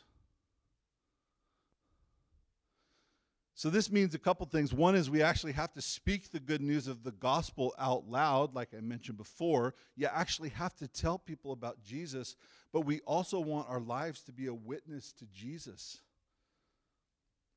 So, 3.62 3.70
this 3.70 3.92
means 3.92 4.16
a 4.16 4.18
couple 4.18 4.44
things. 4.48 4.74
One 4.74 4.96
is 4.96 5.08
we 5.08 5.22
actually 5.22 5.52
have 5.52 5.72
to 5.74 5.84
speak 5.84 6.32
the 6.32 6.40
good 6.40 6.62
news 6.62 6.88
of 6.88 7.04
the 7.04 7.12
gospel 7.12 7.76
out 7.78 8.10
loud, 8.10 8.56
like 8.56 8.70
I 8.76 8.82
mentioned 8.82 9.20
before. 9.20 9.76
You 9.96 10.08
actually 10.12 10.50
have 10.50 10.76
to 10.78 10.88
tell 10.88 11.20
people 11.20 11.52
about 11.52 11.84
Jesus, 11.84 12.36
but 12.74 12.86
we 12.86 13.02
also 13.02 13.40
want 13.40 13.70
our 13.70 13.80
lives 13.80 14.24
to 14.24 14.32
be 14.32 14.48
a 14.48 14.54
witness 14.56 15.12
to 15.20 15.28
Jesus. 15.28 16.02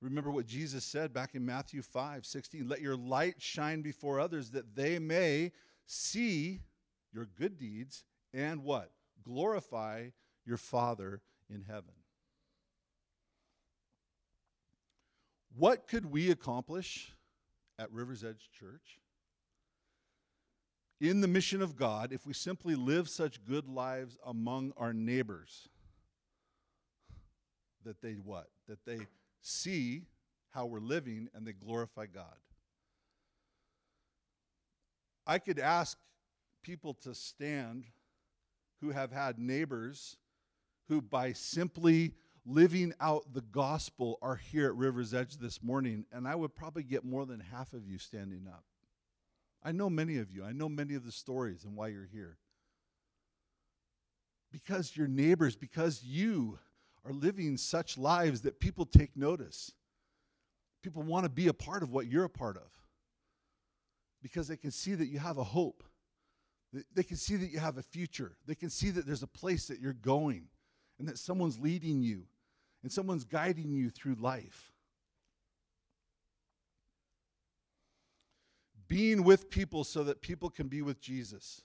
Remember 0.03 0.31
what 0.31 0.45
Jesus 0.45 0.85
said 0.85 1.15
back 1.15 1.35
in 1.35 1.47
Matthew 1.47 1.81
5 1.81 2.27
16. 2.27 2.69
Let 2.69 2.83
your 2.83 2.97
light 2.97 3.37
shine 3.39 3.81
before 3.81 4.21
others 4.21 4.51
that 4.51 4.77
they 4.77 4.99
may 4.99 5.53
see 5.87 6.61
your 7.15 7.25
good 7.25 7.57
deeds 7.57 8.05
and 8.35 8.63
what? 8.63 8.91
Glorify 9.23 10.09
your 10.45 10.59
Father 10.59 11.23
in 11.49 11.63
heaven. 11.63 11.95
What 15.57 15.87
could 15.87 16.07
we 16.07 16.31
accomplish 16.31 17.13
at 17.79 17.93
River's 17.93 18.25
Edge 18.25 18.51
Church 18.59 18.99
in 21.01 21.21
the 21.21 21.29
mission 21.29 21.63
of 21.63 21.77
God 21.77 22.13
if 22.13 22.27
we 22.27 22.33
simply 22.33 22.75
live 22.75 23.09
such 23.09 23.45
good 23.45 23.69
lives 23.69 24.19
among 24.27 24.73
our 24.77 24.93
neighbors 24.93 25.69
that 27.85 28.03
they 28.03 28.13
what? 28.15 28.49
That 28.69 28.85
they 28.85 29.07
see 29.43 30.03
how 30.51 30.67
we're 30.67 30.81
living 30.81 31.29
and 31.35 31.47
they 31.47 31.53
glorify 31.53 32.07
God. 32.07 32.37
I 35.27 35.39
could 35.39 35.61
ask 35.61 35.97
people 36.63 36.95
to 36.95 37.15
stand 37.15 37.85
who 38.81 38.91
have 38.91 39.13
had 39.13 39.39
neighbors 39.39 40.17
who, 40.89 41.01
by 41.01 41.33
simply 41.33 42.15
living 42.47 42.93
out 43.01 43.33
the 43.33 43.41
gospel, 43.41 44.19
are 44.21 44.37
here 44.37 44.67
at 44.67 44.75
River's 44.75 45.15
Edge 45.15 45.39
this 45.39 45.63
morning, 45.63 46.05
and 46.13 46.29
I 46.29 46.35
would 46.35 46.55
probably 46.55 46.83
get 46.83 47.05
more 47.05 47.25
than 47.25 47.41
half 47.41 47.73
of 47.73 47.89
you 47.89 47.99
standing 47.99 48.47
up. 48.47 48.65
I 49.63 49.73
know 49.73 49.89
many 49.89 50.19
of 50.19 50.31
you, 50.31 50.45
I 50.45 50.53
know 50.53 50.69
many 50.69 50.95
of 50.95 51.05
the 51.05 51.13
stories 51.13 51.65
and 51.65 51.75
why 51.75 51.89
you're 51.89 52.09
here. 52.13 52.37
Because 54.53 54.97
you're 54.97 55.09
neighbors, 55.09 55.57
because 55.57 56.05
you 56.05 56.59
are 57.05 57.13
living 57.13 57.57
such 57.57 57.99
lives 57.99 58.43
that 58.43 58.61
people 58.61 58.87
take 58.87 59.17
notice. 59.17 59.73
People 60.83 61.03
want 61.03 61.25
to 61.25 61.31
be 61.31 61.49
a 61.49 61.55
part 61.55 61.83
of 61.83 61.91
what 61.91 62.07
you're 62.07 62.25
a 62.25 62.31
part 62.31 62.57
of 62.57 62.71
because 64.23 64.49
they 64.49 64.57
can 64.57 64.71
see 64.71 64.95
that 64.95 65.07
you 65.07 65.19
have 65.19 65.39
a 65.39 65.45
hope. 65.45 65.83
They 66.95 67.03
can 67.03 67.17
see 67.17 67.37
that 67.37 67.51
you 67.51 67.59
have 67.59 67.79
a 67.79 67.83
future. 67.83 68.37
They 68.47 68.55
can 68.55 68.71
see 68.71 68.91
that 68.91 69.07
there's 69.07 69.23
a 69.23 69.29
place 69.29 69.69
that 69.69 69.81
you're 69.81 69.93
going 69.93 70.47
and 70.99 71.09
that 71.09 71.19
someone's 71.19 71.59
leading 71.59 72.03
you 72.03 72.25
and 72.85 72.93
someone's 72.93 73.25
guiding 73.25 73.73
you 73.73 73.91
through 73.91 74.15
life. 74.15 74.71
Being 78.87 79.25
with 79.25 79.51
people 79.51 79.83
so 79.83 80.05
that 80.05 80.21
people 80.21 80.51
can 80.51 80.69
be 80.69 80.83
with 80.83 81.01
Jesus. 81.01 81.63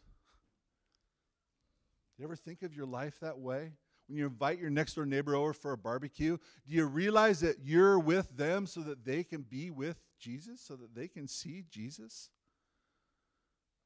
You 2.17 2.23
ever 2.23 2.35
think 2.35 2.63
of 2.63 2.73
your 2.73 2.87
life 2.87 3.19
that 3.19 3.37
way? 3.37 3.73
When 4.07 4.17
you 4.17 4.25
invite 4.25 4.59
your 4.59 4.71
next 4.71 4.95
door 4.95 5.05
neighbor 5.05 5.35
over 5.35 5.53
for 5.53 5.73
a 5.73 5.77
barbecue, 5.77 6.37
do 6.65 6.73
you 6.73 6.85
realize 6.85 7.41
that 7.41 7.57
you're 7.61 7.99
with 7.99 8.35
them 8.35 8.65
so 8.65 8.79
that 8.81 9.05
they 9.05 9.23
can 9.23 9.41
be 9.41 9.69
with 9.69 9.97
Jesus, 10.19 10.61
so 10.61 10.75
that 10.77 10.95
they 10.95 11.07
can 11.07 11.27
see 11.27 11.65
Jesus? 11.69 12.29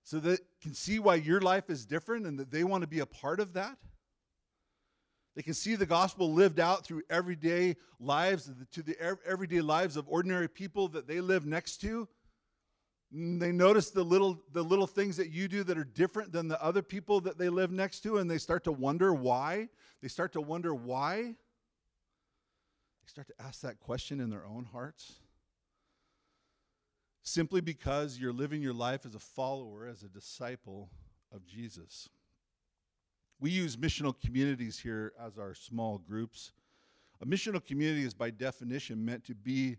so 0.04 0.20
that 0.20 0.42
can 0.62 0.74
see 0.74 1.00
why 1.00 1.16
your 1.16 1.40
life 1.40 1.70
is 1.70 1.86
different 1.86 2.26
and 2.26 2.38
that 2.38 2.52
they 2.52 2.64
want 2.64 2.82
to 2.82 2.88
be 2.88 3.00
a 3.00 3.06
part 3.06 3.40
of 3.40 3.54
that. 3.54 3.78
They 5.36 5.42
can 5.42 5.54
see 5.54 5.76
the 5.76 5.86
gospel 5.86 6.32
lived 6.32 6.60
out 6.60 6.86
through 6.86 7.02
everyday 7.10 7.76
lives, 8.00 8.52
to 8.72 8.84
the 8.84 8.96
everyday 9.26 9.62
lives 9.62 9.98
of 9.98 10.08
ordinary 10.08 10.48
people 10.48 10.88
that 10.90 11.08
they 11.08 11.22
live 11.22 11.46
next 11.46 11.78
to. 11.82 12.08
And 13.12 13.42
they 13.42 13.52
notice 13.52 13.90
the 13.90 14.04
little, 14.04 14.40
the 14.52 14.64
little 14.64 14.88
things 14.88 15.18
that 15.18 15.30
you 15.30 15.48
do 15.48 15.64
that 15.64 15.78
are 15.78 15.84
different 15.84 16.32
than 16.32 16.48
the 16.48 16.62
other 16.64 16.82
people 16.82 17.22
that 17.22 17.38
they 17.38 17.50
live 17.50 17.72
next 17.72 18.02
to, 18.02 18.18
and 18.18 18.30
they 18.30 18.38
start 18.38 18.64
to 18.66 18.72
wonder 18.72 19.14
why. 19.14 19.70
They 20.02 20.08
start 20.08 20.34
to 20.34 20.42
wonder 20.42 20.74
why. 20.74 21.22
They 21.22 21.36
start 23.08 23.28
to 23.28 23.34
ask 23.40 23.62
that 23.62 23.80
question 23.80 24.20
in 24.20 24.30
their 24.30 24.46
own 24.46 24.66
hearts 24.66 25.14
simply 27.24 27.62
because 27.62 28.20
you're 28.20 28.34
living 28.34 28.62
your 28.62 28.74
life 28.74 29.06
as 29.06 29.16
a 29.16 29.20
follower, 29.20 29.88
as 29.88 30.04
a 30.04 30.10
disciple 30.10 30.90
of 31.34 31.46
Jesus. 31.48 32.10
We 33.44 33.52
use 33.52 33.76
missional 33.76 34.16
communities 34.18 34.80
here 34.80 35.12
as 35.22 35.38
our 35.38 35.54
small 35.54 35.98
groups. 35.98 36.54
A 37.22 37.26
missional 37.26 37.62
community 37.62 38.06
is, 38.06 38.14
by 38.14 38.30
definition, 38.30 39.04
meant 39.04 39.26
to 39.26 39.36
be 39.36 39.76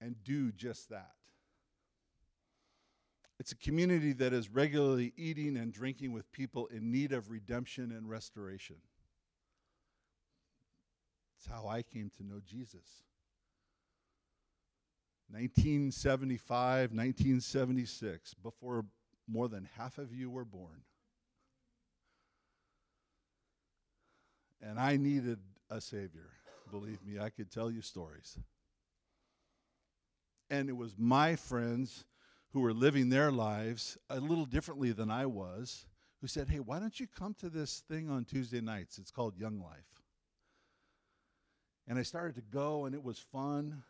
and 0.00 0.16
do 0.24 0.50
just 0.50 0.88
that. 0.88 1.12
It's 3.38 3.52
a 3.52 3.56
community 3.56 4.12
that 4.14 4.32
is 4.32 4.48
regularly 4.48 5.12
eating 5.16 5.56
and 5.58 5.72
drinking 5.72 6.12
with 6.12 6.32
people 6.32 6.66
in 6.74 6.90
need 6.90 7.12
of 7.12 7.30
redemption 7.30 7.92
and 7.92 8.10
restoration. 8.10 8.78
It's 11.38 11.46
how 11.46 11.68
I 11.68 11.82
came 11.82 12.10
to 12.16 12.24
know 12.24 12.40
Jesus. 12.44 13.04
1975, 15.30 16.90
1976, 16.90 18.34
before 18.42 18.86
more 19.28 19.48
than 19.48 19.68
half 19.78 19.98
of 19.98 20.12
you 20.12 20.28
were 20.30 20.44
born. 20.44 20.82
And 24.62 24.78
I 24.78 24.96
needed 24.96 25.38
a 25.70 25.80
Savior. 25.80 26.30
Believe 26.70 27.04
me, 27.04 27.18
I 27.18 27.30
could 27.30 27.50
tell 27.50 27.70
you 27.70 27.82
stories. 27.82 28.38
And 30.48 30.68
it 30.68 30.76
was 30.76 30.94
my 30.96 31.36
friends 31.36 32.04
who 32.52 32.60
were 32.60 32.72
living 32.72 33.08
their 33.08 33.32
lives 33.32 33.98
a 34.08 34.20
little 34.20 34.44
differently 34.46 34.92
than 34.92 35.10
I 35.10 35.26
was 35.26 35.86
who 36.20 36.26
said, 36.26 36.48
Hey, 36.48 36.60
why 36.60 36.78
don't 36.78 37.00
you 37.00 37.06
come 37.06 37.34
to 37.40 37.50
this 37.50 37.82
thing 37.88 38.08
on 38.08 38.24
Tuesday 38.24 38.60
nights? 38.60 38.98
It's 38.98 39.10
called 39.10 39.36
Young 39.36 39.60
Life. 39.60 40.02
And 41.88 41.98
I 41.98 42.02
started 42.02 42.36
to 42.36 42.42
go, 42.42 42.84
and 42.84 42.94
it 42.94 43.02
was 43.02 43.18
fun 43.18 43.82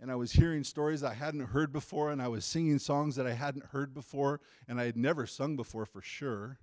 and 0.00 0.10
I 0.10 0.14
was 0.14 0.32
hearing 0.32 0.64
stories 0.64 1.04
I 1.04 1.12
hadn't 1.12 1.46
heard 1.46 1.72
before, 1.72 2.10
and 2.10 2.22
I 2.22 2.28
was 2.28 2.44
singing 2.44 2.78
songs 2.78 3.16
that 3.16 3.26
I 3.26 3.34
hadn't 3.34 3.66
heard 3.66 3.92
before, 3.92 4.40
and 4.66 4.80
I 4.80 4.84
had 4.84 4.96
never 4.96 5.26
sung 5.26 5.56
before 5.56 5.84
for 5.84 6.00
sure. 6.00 6.58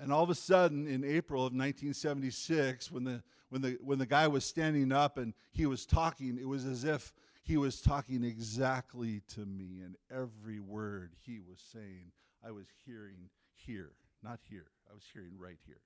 And 0.00 0.12
all 0.12 0.24
of 0.24 0.30
a 0.30 0.34
sudden, 0.34 0.88
in 0.88 1.04
April 1.04 1.42
of 1.42 1.52
1976, 1.52 2.90
when 2.90 3.04
the, 3.04 3.22
when, 3.50 3.60
the, 3.60 3.78
when 3.82 3.98
the 3.98 4.06
guy 4.06 4.26
was 4.26 4.44
standing 4.44 4.92
up 4.92 5.18
and 5.18 5.34
he 5.52 5.66
was 5.66 5.84
talking, 5.84 6.38
it 6.40 6.48
was 6.48 6.64
as 6.64 6.84
if 6.84 7.12
he 7.42 7.56
was 7.56 7.80
talking 7.80 8.24
exactly 8.24 9.20
to 9.34 9.40
me, 9.40 9.82
and 9.84 9.96
every 10.10 10.60
word 10.60 11.12
he 11.24 11.38
was 11.38 11.60
saying, 11.72 12.12
I 12.44 12.50
was 12.50 12.66
hearing 12.86 13.28
here, 13.52 13.92
not 14.22 14.40
here. 14.48 14.66
I 14.90 14.94
was 14.94 15.04
hearing 15.12 15.32
right 15.38 15.58
here. 15.66 15.80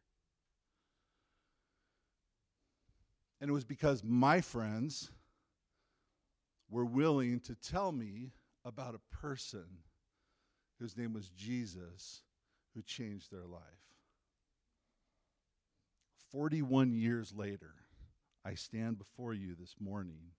And 3.40 3.50
it 3.50 3.52
was 3.52 3.64
because 3.64 4.02
my 4.04 4.40
friends, 4.40 5.10
were 6.74 6.84
willing 6.84 7.38
to 7.38 7.54
tell 7.54 7.92
me 7.92 8.32
about 8.64 8.94
a 8.96 9.16
person 9.16 9.64
whose 10.80 10.96
name 10.96 11.12
was 11.12 11.28
Jesus 11.28 12.22
who 12.74 12.82
changed 12.82 13.30
their 13.30 13.46
life. 13.46 13.62
41 16.34 16.92
years 16.92 17.32
later, 17.32 17.76
I 18.44 18.54
stand 18.54 18.98
before 18.98 19.34
you 19.34 19.54
this 19.54 19.76
morning 19.78 20.32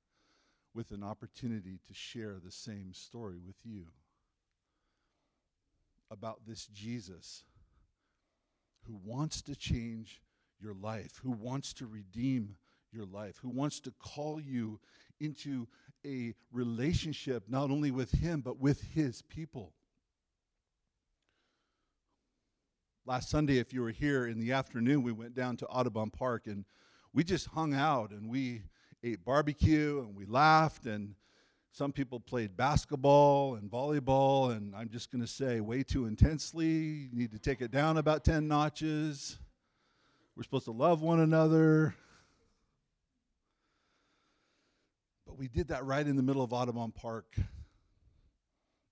with 0.73 0.91
an 0.91 1.03
opportunity 1.03 1.79
to 1.87 1.93
share 1.93 2.35
the 2.43 2.51
same 2.51 2.91
story 2.93 3.39
with 3.39 3.55
you 3.63 3.85
about 6.11 6.41
this 6.45 6.65
Jesus 6.67 7.45
who 8.85 8.99
wants 9.05 9.41
to 9.43 9.55
change 9.55 10.21
your 10.61 10.73
life, 10.73 11.21
who 11.23 11.31
wants 11.31 11.71
to 11.75 11.85
redeem 11.85 12.57
your 12.91 13.05
life, 13.05 13.37
who 13.41 13.49
wants 13.49 13.79
to 13.79 13.93
call 13.97 14.37
you 14.37 14.81
into 15.21 15.65
a 16.05 16.33
relationship 16.51 17.43
not 17.47 17.71
only 17.71 17.91
with 17.91 18.11
Him, 18.11 18.41
but 18.41 18.59
with 18.59 18.81
His 18.93 19.21
people. 19.21 19.71
Last 23.07 23.29
Sunday, 23.29 23.59
if 23.59 23.71
you 23.71 23.83
were 23.83 23.91
here 23.91 24.25
in 24.25 24.39
the 24.39 24.53
afternoon, 24.53 25.03
we 25.03 25.11
went 25.11 25.35
down 25.35 25.57
to 25.57 25.67
Audubon 25.67 26.09
Park 26.09 26.47
and 26.47 26.65
we 27.13 27.23
just 27.23 27.45
hung 27.45 27.75
out 27.75 28.09
and 28.09 28.27
we 28.27 28.63
ate 29.03 29.23
barbecue 29.23 29.99
and 29.99 30.15
we 30.15 30.25
laughed 30.25 30.87
and 30.87 31.13
some 31.71 31.91
people 31.91 32.19
played 32.19 32.57
basketball 32.57 33.55
and 33.55 33.69
volleyball 33.69 34.55
and 34.55 34.75
i'm 34.75 34.89
just 34.89 35.11
going 35.11 35.21
to 35.21 35.27
say 35.27 35.59
way 35.59 35.83
too 35.83 36.07
intensely. 36.07 36.65
You 36.65 37.09
need 37.13 37.31
to 37.33 37.37
take 37.37 37.61
it 37.61 37.69
down 37.69 37.97
about 37.97 38.23
10 38.23 38.47
notches. 38.47 39.37
We're 40.35 40.41
supposed 40.41 40.65
to 40.65 40.71
love 40.71 41.03
one 41.03 41.19
another. 41.19 41.93
But 45.27 45.37
we 45.37 45.47
did 45.47 45.67
that 45.67 45.85
right 45.85 46.07
in 46.07 46.15
the 46.15 46.23
middle 46.23 46.41
of 46.41 46.53
Audubon 46.53 46.91
Park. 46.91 47.35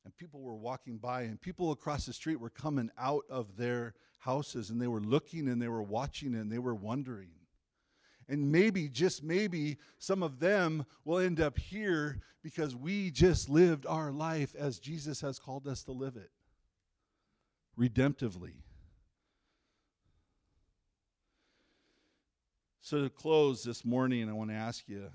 And 0.05 0.15
people 0.17 0.41
were 0.41 0.55
walking 0.55 0.97
by, 0.97 1.23
and 1.23 1.39
people 1.39 1.71
across 1.71 2.05
the 2.05 2.13
street 2.13 2.39
were 2.39 2.49
coming 2.49 2.89
out 2.97 3.23
of 3.29 3.55
their 3.55 3.93
houses, 4.19 4.69
and 4.69 4.81
they 4.81 4.87
were 4.87 4.99
looking 4.99 5.47
and 5.47 5.61
they 5.61 5.67
were 5.67 5.83
watching 5.83 6.35
and 6.35 6.51
they 6.51 6.59
were 6.59 6.75
wondering. 6.75 7.29
And 8.29 8.51
maybe, 8.51 8.87
just 8.87 9.23
maybe, 9.23 9.77
some 9.99 10.23
of 10.23 10.39
them 10.39 10.85
will 11.03 11.19
end 11.19 11.41
up 11.41 11.57
here 11.57 12.21
because 12.41 12.75
we 12.75 13.11
just 13.11 13.49
lived 13.49 13.85
our 13.85 14.11
life 14.11 14.55
as 14.55 14.79
Jesus 14.79 15.21
has 15.21 15.39
called 15.39 15.67
us 15.67 15.83
to 15.83 15.91
live 15.91 16.15
it 16.15 16.31
redemptively. 17.77 18.53
So, 22.81 23.03
to 23.03 23.09
close 23.09 23.63
this 23.63 23.85
morning, 23.85 24.29
I 24.29 24.33
want 24.33 24.49
to 24.49 24.55
ask 24.55 24.87
you 24.87 25.09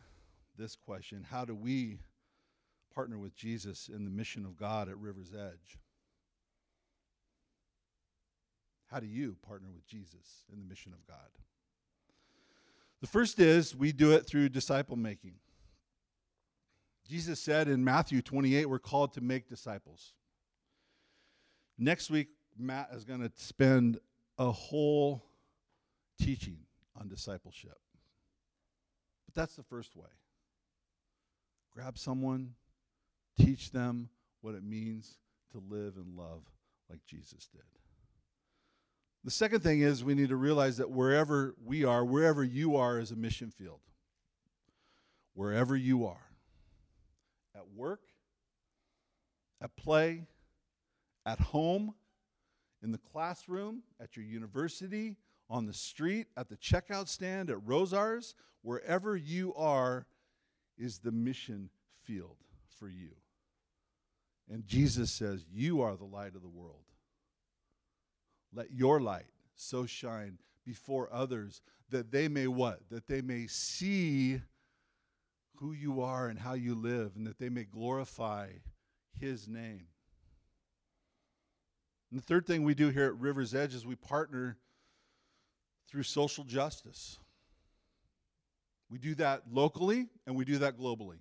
this 0.58 0.74
question 0.74 1.24
How 1.30 1.44
do 1.44 1.54
we 1.54 2.00
partner 2.98 3.16
with 3.16 3.36
Jesus 3.36 3.88
in 3.94 4.04
the 4.04 4.10
mission 4.10 4.44
of 4.44 4.56
God 4.56 4.88
at 4.88 4.98
River's 4.98 5.30
Edge? 5.32 5.78
How 8.90 8.98
do 8.98 9.06
you 9.06 9.36
partner 9.46 9.68
with 9.72 9.86
Jesus 9.86 10.42
in 10.52 10.58
the 10.58 10.64
mission 10.64 10.92
of 10.92 11.06
God? 11.06 11.28
The 13.00 13.06
first 13.06 13.38
is 13.38 13.76
we 13.76 13.92
do 13.92 14.10
it 14.14 14.26
through 14.26 14.48
disciple 14.48 14.96
making. 14.96 15.34
Jesus 17.08 17.38
said 17.38 17.68
in 17.68 17.84
Matthew 17.84 18.20
28, 18.20 18.66
we're 18.66 18.80
called 18.80 19.12
to 19.12 19.20
make 19.20 19.48
disciples. 19.48 20.14
Next 21.78 22.10
week, 22.10 22.26
Matt 22.58 22.88
is 22.92 23.04
going 23.04 23.20
to 23.20 23.30
spend 23.36 24.00
a 24.38 24.50
whole 24.50 25.24
teaching 26.20 26.58
on 27.00 27.06
discipleship. 27.06 27.78
But 29.24 29.40
that's 29.40 29.54
the 29.54 29.62
first 29.62 29.94
way. 29.94 30.10
Grab 31.72 31.96
someone, 31.96 32.54
teach 33.38 33.70
them 33.70 34.08
what 34.40 34.54
it 34.54 34.62
means 34.62 35.18
to 35.52 35.62
live 35.68 35.96
and 35.96 36.16
love 36.16 36.42
like 36.90 37.04
Jesus 37.06 37.48
did. 37.52 37.62
The 39.24 39.30
second 39.30 39.60
thing 39.60 39.80
is 39.80 40.04
we 40.04 40.14
need 40.14 40.28
to 40.28 40.36
realize 40.36 40.76
that 40.76 40.90
wherever 40.90 41.54
we 41.64 41.84
are, 41.84 42.04
wherever 42.04 42.44
you 42.44 42.76
are, 42.76 42.98
is 42.98 43.10
a 43.10 43.16
mission 43.16 43.50
field. 43.50 43.80
Wherever 45.34 45.76
you 45.76 46.06
are, 46.06 46.30
at 47.54 47.68
work, 47.74 48.00
at 49.62 49.76
play, 49.76 50.26
at 51.26 51.38
home, 51.38 51.94
in 52.82 52.92
the 52.92 52.98
classroom, 52.98 53.82
at 54.00 54.16
your 54.16 54.24
university, 54.24 55.16
on 55.50 55.66
the 55.66 55.72
street, 55.72 56.26
at 56.36 56.48
the 56.48 56.56
checkout 56.56 57.08
stand, 57.08 57.50
at 57.50 57.58
Rosauers, 57.58 58.34
wherever 58.62 59.16
you 59.16 59.54
are, 59.54 60.06
is 60.76 60.98
the 60.98 61.12
mission 61.12 61.70
field 62.02 62.36
for 62.78 62.88
you. 62.88 63.10
And 64.50 64.66
Jesus 64.66 65.10
says, 65.10 65.44
You 65.52 65.82
are 65.82 65.96
the 65.96 66.04
light 66.04 66.34
of 66.34 66.42
the 66.42 66.48
world. 66.48 66.84
Let 68.52 68.72
your 68.72 69.00
light 69.00 69.26
so 69.56 69.86
shine 69.86 70.38
before 70.64 71.08
others 71.12 71.60
that 71.90 72.10
they 72.10 72.28
may 72.28 72.46
what? 72.46 72.80
That 72.90 73.06
they 73.06 73.20
may 73.20 73.46
see 73.46 74.40
who 75.56 75.72
you 75.72 76.00
are 76.00 76.28
and 76.28 76.38
how 76.38 76.54
you 76.54 76.74
live, 76.74 77.12
and 77.16 77.26
that 77.26 77.38
they 77.38 77.48
may 77.48 77.64
glorify 77.64 78.48
his 79.20 79.48
name. 79.48 79.86
And 82.10 82.20
the 82.20 82.24
third 82.24 82.46
thing 82.46 82.64
we 82.64 82.74
do 82.74 82.88
here 82.88 83.06
at 83.06 83.16
River's 83.18 83.54
Edge 83.54 83.74
is 83.74 83.84
we 83.84 83.96
partner 83.96 84.56
through 85.90 86.04
social 86.04 86.44
justice. 86.44 87.18
We 88.90 88.98
do 88.98 89.14
that 89.16 89.42
locally 89.50 90.06
and 90.26 90.36
we 90.36 90.44
do 90.44 90.58
that 90.58 90.78
globally. 90.78 91.18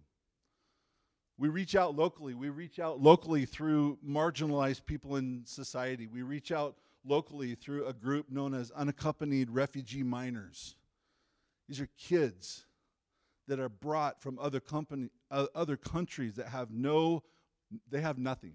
We 1.37 1.49
reach 1.49 1.75
out 1.75 1.95
locally. 1.95 2.33
We 2.33 2.49
reach 2.49 2.79
out 2.79 2.99
locally 2.99 3.45
through 3.45 3.99
marginalized 4.05 4.85
people 4.85 5.17
in 5.17 5.43
society. 5.45 6.07
We 6.07 6.23
reach 6.23 6.51
out 6.51 6.75
locally 7.05 7.55
through 7.55 7.85
a 7.85 7.93
group 7.93 8.29
known 8.29 8.53
as 8.53 8.71
unaccompanied 8.71 9.51
refugee 9.51 10.03
minors. 10.03 10.75
These 11.67 11.79
are 11.79 11.89
kids 11.97 12.65
that 13.47 13.59
are 13.59 13.69
brought 13.69 14.21
from 14.21 14.39
other 14.39 14.59
company, 14.59 15.09
uh, 15.29 15.45
other 15.53 15.77
countries 15.77 16.35
that 16.35 16.47
have 16.47 16.71
no 16.71 17.23
they 17.89 18.01
have 18.01 18.17
nothing. 18.17 18.53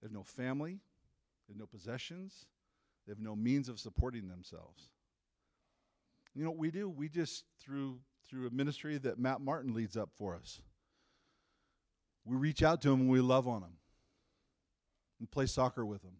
They 0.00 0.06
have 0.06 0.12
no 0.12 0.22
family, 0.22 0.80
they 1.48 1.52
have 1.52 1.58
no 1.58 1.66
possessions, 1.66 2.46
they 3.06 3.10
have 3.10 3.20
no 3.20 3.34
means 3.34 3.68
of 3.68 3.78
supporting 3.80 4.28
themselves. 4.28 4.90
You 6.34 6.44
know 6.44 6.50
what 6.50 6.58
we 6.58 6.70
do? 6.70 6.88
We 6.88 7.08
just 7.08 7.44
through 7.58 7.98
through 8.28 8.46
a 8.46 8.50
ministry 8.50 8.98
that 8.98 9.18
Matt 9.18 9.40
Martin 9.40 9.74
leads 9.74 9.96
up 9.96 10.10
for 10.16 10.36
us. 10.36 10.60
We 12.24 12.36
reach 12.36 12.62
out 12.62 12.80
to 12.82 12.90
them 12.90 13.00
and 13.00 13.10
we 13.10 13.20
love 13.20 13.48
on 13.48 13.62
them. 13.62 13.72
And 15.18 15.30
play 15.30 15.46
soccer 15.46 15.84
with 15.84 16.02
them. 16.02 16.16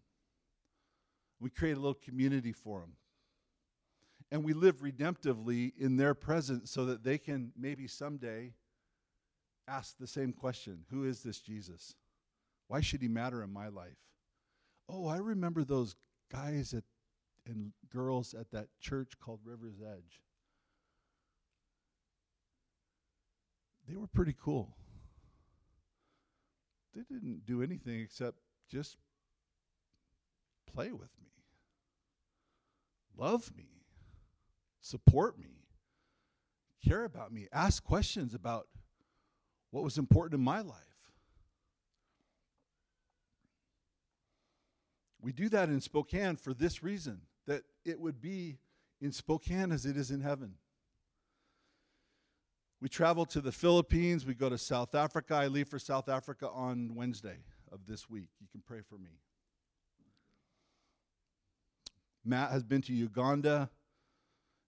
We 1.39 1.49
create 1.49 1.73
a 1.77 1.79
little 1.79 1.95
community 1.95 2.51
for 2.51 2.81
them. 2.81 2.93
And 4.31 4.43
we 4.43 4.53
live 4.53 4.81
redemptively 4.81 5.73
in 5.77 5.97
their 5.97 6.13
presence 6.13 6.71
so 6.71 6.85
that 6.85 7.03
they 7.03 7.17
can 7.17 7.51
maybe 7.57 7.87
someday 7.87 8.53
ask 9.67 9.97
the 9.97 10.07
same 10.07 10.33
question 10.33 10.85
Who 10.89 11.03
is 11.03 11.23
this 11.23 11.39
Jesus? 11.39 11.95
Why 12.67 12.79
should 12.79 13.01
he 13.01 13.07
matter 13.07 13.43
in 13.43 13.51
my 13.51 13.67
life? 13.67 13.97
Oh, 14.87 15.07
I 15.07 15.17
remember 15.17 15.63
those 15.63 15.95
guys 16.31 16.73
at, 16.73 16.83
and 17.45 17.73
girls 17.91 18.33
at 18.33 18.51
that 18.51 18.67
church 18.79 19.13
called 19.19 19.39
River's 19.43 19.81
Edge. 19.81 20.21
They 23.89 23.95
were 23.95 24.07
pretty 24.07 24.35
cool. 24.41 24.77
They 26.95 27.01
didn't 27.09 27.45
do 27.45 27.61
anything 27.61 28.01
except 28.01 28.37
just 28.69 28.97
play 30.73 30.91
with 30.91 31.09
me, 31.21 31.31
love 33.17 33.51
me, 33.55 33.67
support 34.81 35.37
me, 35.37 35.65
care 36.85 37.03
about 37.03 37.31
me, 37.31 37.47
ask 37.51 37.83
questions 37.83 38.33
about 38.33 38.67
what 39.71 39.83
was 39.83 39.97
important 39.97 40.39
in 40.39 40.43
my 40.43 40.61
life. 40.61 40.77
We 45.21 45.31
do 45.31 45.49
that 45.49 45.69
in 45.69 45.81
Spokane 45.81 46.35
for 46.35 46.53
this 46.53 46.81
reason 46.81 47.21
that 47.47 47.63
it 47.85 47.99
would 47.99 48.19
be 48.19 48.57
in 48.99 49.11
Spokane 49.11 49.71
as 49.71 49.85
it 49.85 49.95
is 49.95 50.11
in 50.11 50.21
heaven. 50.21 50.55
We 52.81 52.89
travel 52.89 53.27
to 53.27 53.41
the 53.41 53.51
Philippines, 53.51 54.25
we 54.25 54.33
go 54.33 54.49
to 54.49 54.57
South 54.57 54.95
Africa. 54.95 55.35
I 55.35 55.47
leave 55.47 55.67
for 55.67 55.77
South 55.77 56.09
Africa 56.09 56.49
on 56.49 56.95
Wednesday 56.95 57.37
of 57.71 57.85
this 57.87 58.09
week. 58.09 58.29
You 58.41 58.47
can 58.51 58.61
pray 58.65 58.79
for 58.81 58.97
me. 58.97 59.11
Matt 62.25 62.49
has 62.51 62.63
been 62.63 62.81
to 62.83 62.93
Uganda, 62.93 63.69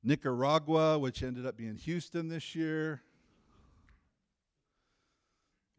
Nicaragua, 0.03 0.99
which 0.99 1.23
ended 1.23 1.47
up 1.47 1.57
being 1.57 1.75
Houston 1.75 2.27
this 2.27 2.53
year. 2.53 3.01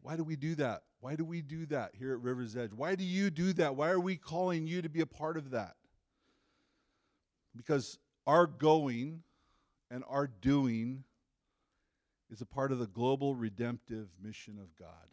Why 0.01 0.17
do 0.17 0.23
we 0.25 0.35
do 0.35 0.55
that? 0.55 0.83
Why 0.99 1.15
do 1.15 1.23
we 1.23 1.41
do 1.41 1.65
that 1.67 1.91
here 1.97 2.11
at 2.11 2.19
River's 2.19 2.57
Edge? 2.57 2.73
Why 2.73 2.95
do 2.95 3.05
you 3.05 3.29
do 3.29 3.53
that? 3.53 3.77
Why 3.77 3.89
are 3.89 3.99
we 3.99 4.17
calling 4.17 4.67
you 4.67 4.81
to 4.81 4.89
be 4.89 5.01
a 5.01 5.05
part 5.05 5.37
of 5.37 5.51
that? 5.51 5.75
Because 7.55 7.97
our 8.27 8.45
going 8.45 9.23
and 9.89 10.03
our 10.09 10.27
doing 10.27 11.05
is 12.31 12.41
a 12.41 12.45
part 12.45 12.71
of 12.71 12.79
the 12.79 12.87
global 12.87 13.35
redemptive 13.35 14.09
mission 14.21 14.57
of 14.59 14.75
God. 14.75 15.09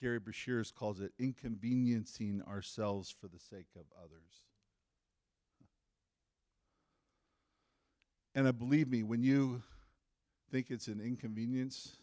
Gary 0.00 0.20
Breshears 0.20 0.74
calls 0.74 1.00
it 1.00 1.12
inconveniencing 1.18 2.42
ourselves 2.46 3.10
for 3.10 3.26
the 3.26 3.38
sake 3.38 3.68
of 3.76 3.84
others. 3.98 4.44
And 8.34 8.58
believe 8.58 8.88
me, 8.88 9.02
when 9.02 9.22
you 9.22 9.62
think 10.50 10.70
it's 10.70 10.88
an 10.88 11.00
inconvenience, 11.00 11.96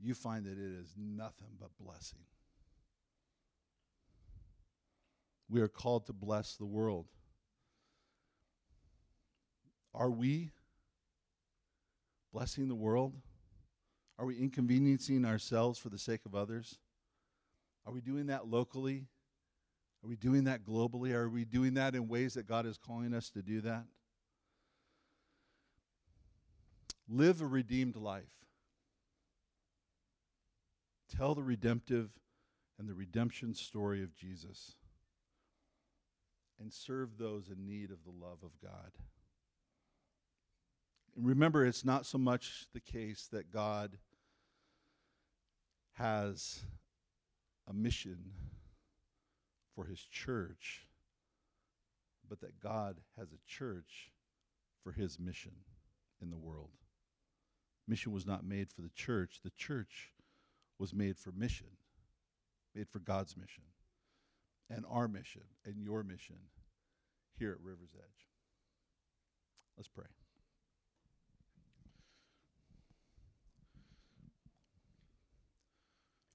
you 0.00 0.14
find 0.14 0.46
that 0.46 0.58
it 0.58 0.80
is 0.80 0.94
nothing 0.96 1.50
but 1.60 1.70
blessing. 1.78 2.20
We 5.48 5.60
are 5.60 5.68
called 5.68 6.06
to 6.06 6.12
bless 6.12 6.56
the 6.56 6.64
world. 6.64 7.06
Are 9.92 10.10
we 10.10 10.50
blessing 12.32 12.68
the 12.68 12.74
world? 12.74 13.14
Are 14.18 14.26
we 14.26 14.38
inconveniencing 14.38 15.24
ourselves 15.24 15.78
for 15.78 15.88
the 15.88 15.98
sake 15.98 16.20
of 16.26 16.34
others? 16.34 16.78
Are 17.86 17.92
we 17.92 18.00
doing 18.00 18.26
that 18.26 18.46
locally? 18.48 19.06
Are 20.04 20.08
we 20.08 20.16
doing 20.16 20.44
that 20.44 20.64
globally? 20.64 21.12
Are 21.12 21.28
we 21.28 21.44
doing 21.44 21.74
that 21.74 21.94
in 21.94 22.08
ways 22.08 22.34
that 22.34 22.46
God 22.46 22.66
is 22.66 22.78
calling 22.78 23.14
us 23.14 23.30
to 23.30 23.42
do 23.42 23.60
that? 23.62 23.84
Live 27.08 27.40
a 27.40 27.46
redeemed 27.46 27.96
life. 27.96 28.46
Tell 31.14 31.34
the 31.34 31.42
redemptive 31.42 32.10
and 32.78 32.88
the 32.88 32.94
redemption 32.94 33.54
story 33.54 34.02
of 34.02 34.14
Jesus. 34.14 34.76
And 36.60 36.72
serve 36.72 37.18
those 37.18 37.48
in 37.48 37.66
need 37.66 37.90
of 37.90 38.04
the 38.04 38.10
love 38.10 38.38
of 38.42 38.50
God. 38.62 38.92
Remember, 41.22 41.64
it's 41.64 41.84
not 41.84 42.06
so 42.06 42.18
much 42.18 42.66
the 42.72 42.80
case 42.80 43.28
that 43.32 43.50
God 43.52 43.98
has 45.94 46.60
a 47.68 47.74
mission 47.74 48.32
for 49.74 49.84
his 49.84 50.00
church, 50.00 50.86
but 52.28 52.40
that 52.40 52.60
God 52.60 52.98
has 53.18 53.32
a 53.32 53.46
church 53.46 54.12
for 54.82 54.92
his 54.92 55.18
mission 55.18 55.52
in 56.22 56.30
the 56.30 56.38
world. 56.38 56.70
Mission 57.86 58.12
was 58.12 58.26
not 58.26 58.44
made 58.44 58.70
for 58.70 58.82
the 58.82 58.90
church, 58.94 59.40
the 59.42 59.50
church 59.50 60.12
was 60.78 60.94
made 60.94 61.18
for 61.18 61.32
mission, 61.32 61.66
made 62.74 62.88
for 62.88 62.98
God's 62.98 63.36
mission, 63.36 63.64
and 64.70 64.84
our 64.88 65.08
mission, 65.08 65.42
and 65.66 65.82
your 65.82 66.02
mission 66.02 66.36
here 67.38 67.50
at 67.50 67.60
River's 67.60 67.94
Edge. 67.94 68.28
Let's 69.76 69.88
pray. 69.88 70.06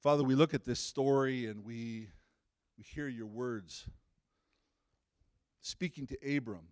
Father, 0.05 0.23
we 0.23 0.35
look 0.35 0.53
at 0.53 0.65
this 0.65 0.79
story 0.79 1.47
and 1.47 1.65
we, 1.65 2.09
we 2.77 2.83
hear 2.83 3.07
your 3.07 3.25
words 3.25 3.89
speaking 5.61 6.05
to 6.05 6.37
Abram, 6.37 6.67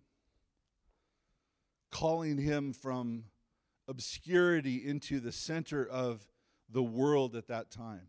calling 1.90 2.38
him 2.38 2.72
from 2.72 3.24
obscurity 3.88 4.76
into 4.76 5.18
the 5.18 5.32
center 5.32 5.84
of 5.84 6.28
the 6.70 6.84
world 6.84 7.34
at 7.34 7.48
that 7.48 7.72
time. 7.72 8.06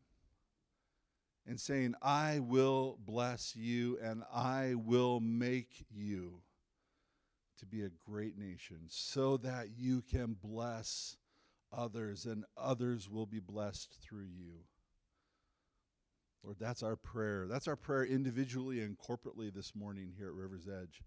and 1.48 1.60
saying, 1.60 1.96
I 2.04 2.38
will 2.38 3.00
bless 3.04 3.56
you 3.56 3.98
and 4.04 4.22
I 4.32 4.76
will 4.76 5.20
make 5.20 5.88
you 5.90 6.44
to 7.58 7.66
be 7.66 7.82
a 7.82 7.90
great 8.08 8.38
nation 8.38 8.82
so 8.90 9.38
that 9.38 9.70
you 9.76 10.04
can 10.04 10.36
bless 10.40 11.18
others 11.76 12.28
and 12.28 12.46
others 12.56 13.10
will 13.10 13.26
be 13.26 13.40
blessed 13.40 13.98
through 14.04 14.28
you. 14.32 14.66
Lord, 16.46 16.58
that's 16.60 16.84
our 16.84 16.96
prayer. 16.96 17.48
That's 17.50 17.68
our 17.68 17.76
prayer 17.76 18.06
individually 18.06 18.82
and 18.82 18.96
corporately 19.00 19.52
this 19.52 19.74
morning 19.74 20.14
here 20.16 20.28
at 20.28 20.34
River's 20.34 20.68
Edge. 20.68 21.02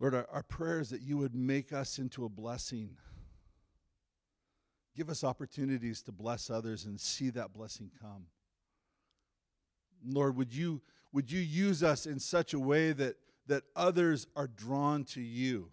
Lord, 0.00 0.12
our, 0.12 0.26
our 0.32 0.42
prayer 0.42 0.80
is 0.80 0.90
that 0.90 1.02
you 1.02 1.18
would 1.18 1.32
make 1.32 1.72
us 1.72 2.00
into 2.00 2.24
a 2.24 2.28
blessing. 2.28 2.96
Give 4.96 5.08
us 5.08 5.22
opportunities 5.22 6.02
to 6.02 6.12
bless 6.12 6.50
others 6.50 6.84
and 6.84 7.00
see 7.00 7.30
that 7.30 7.52
blessing 7.52 7.92
come. 8.00 8.26
Lord, 10.04 10.36
would 10.36 10.52
you, 10.52 10.82
would 11.12 11.30
you 11.30 11.38
use 11.38 11.84
us 11.84 12.06
in 12.06 12.18
such 12.18 12.54
a 12.54 12.58
way 12.58 12.90
that, 12.90 13.14
that 13.46 13.62
others 13.76 14.26
are 14.34 14.48
drawn 14.48 15.04
to 15.04 15.20
you 15.20 15.70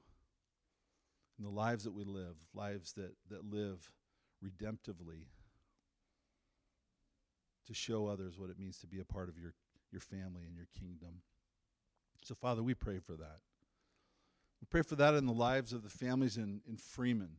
in 1.40 1.46
the 1.46 1.50
lives 1.50 1.84
that 1.86 1.94
we 1.94 2.04
live, 2.04 2.36
lives 2.54 2.94
that, 2.94 3.14
that 3.32 3.52
live 3.52 3.90
redemptively, 4.46 5.24
to 7.70 7.76
show 7.76 8.08
others 8.08 8.38
what 8.38 8.50
it 8.50 8.60
means 8.60 8.80
to 8.80 8.88
be 8.88 9.00
a 9.00 9.06
part 9.06 9.30
of 9.30 9.38
your, 9.38 9.54
your 9.92 10.02
family 10.02 10.44
and 10.48 10.56
your 10.56 10.68
kingdom. 10.78 11.22
So, 12.24 12.34
Father, 12.34 12.64
we 12.64 12.74
pray 12.74 12.98
for 12.98 13.14
that. 13.14 13.40
We 14.60 14.68
pray 14.70 14.82
for 14.82 14.96
that 14.96 15.14
in 15.14 15.28
the 15.28 15.34
lives 15.34 15.72
of 15.72 15.84
the 15.84 15.90
families 15.90 16.36
in, 16.36 16.62
in 16.68 16.78
Freeman 16.78 17.38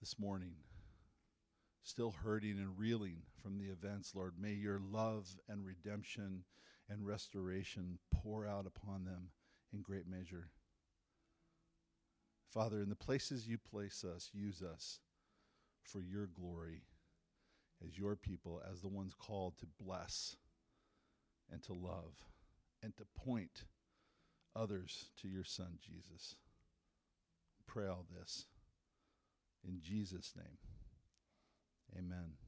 this 0.00 0.18
morning, 0.18 0.56
still 1.84 2.10
hurting 2.10 2.58
and 2.58 2.76
reeling 2.76 3.22
from 3.40 3.58
the 3.58 3.66
events, 3.66 4.12
Lord. 4.14 4.34
May 4.38 4.52
your 4.52 4.80
love 4.92 5.28
and 5.48 5.64
redemption 5.64 6.44
and 6.90 7.06
restoration 7.06 7.98
pour 8.12 8.44
out 8.44 8.66
upon 8.66 9.04
them 9.04 9.30
in 9.72 9.82
great 9.82 10.08
measure. 10.08 10.50
Father, 12.52 12.80
in 12.80 12.88
the 12.88 12.96
places 12.96 13.46
you 13.46 13.56
place 13.56 14.04
us, 14.04 14.30
use 14.34 14.62
us 14.62 14.98
for 15.84 16.00
your 16.00 16.26
glory 16.26 16.82
as 17.84 17.98
your 17.98 18.16
people, 18.16 18.62
as 18.70 18.80
the 18.80 18.88
ones 18.88 19.12
called 19.18 19.58
to 19.58 19.66
bless 19.82 20.36
and 21.50 21.62
to 21.62 21.72
love 21.72 22.14
and 22.82 22.96
to 22.96 23.04
point 23.16 23.64
others 24.54 25.06
to 25.20 25.28
your 25.28 25.44
Son, 25.44 25.78
Jesus. 25.80 26.36
Pray 27.66 27.86
all 27.86 28.06
this 28.18 28.46
in 29.66 29.80
Jesus' 29.82 30.32
name. 30.36 30.58
Amen. 31.96 32.45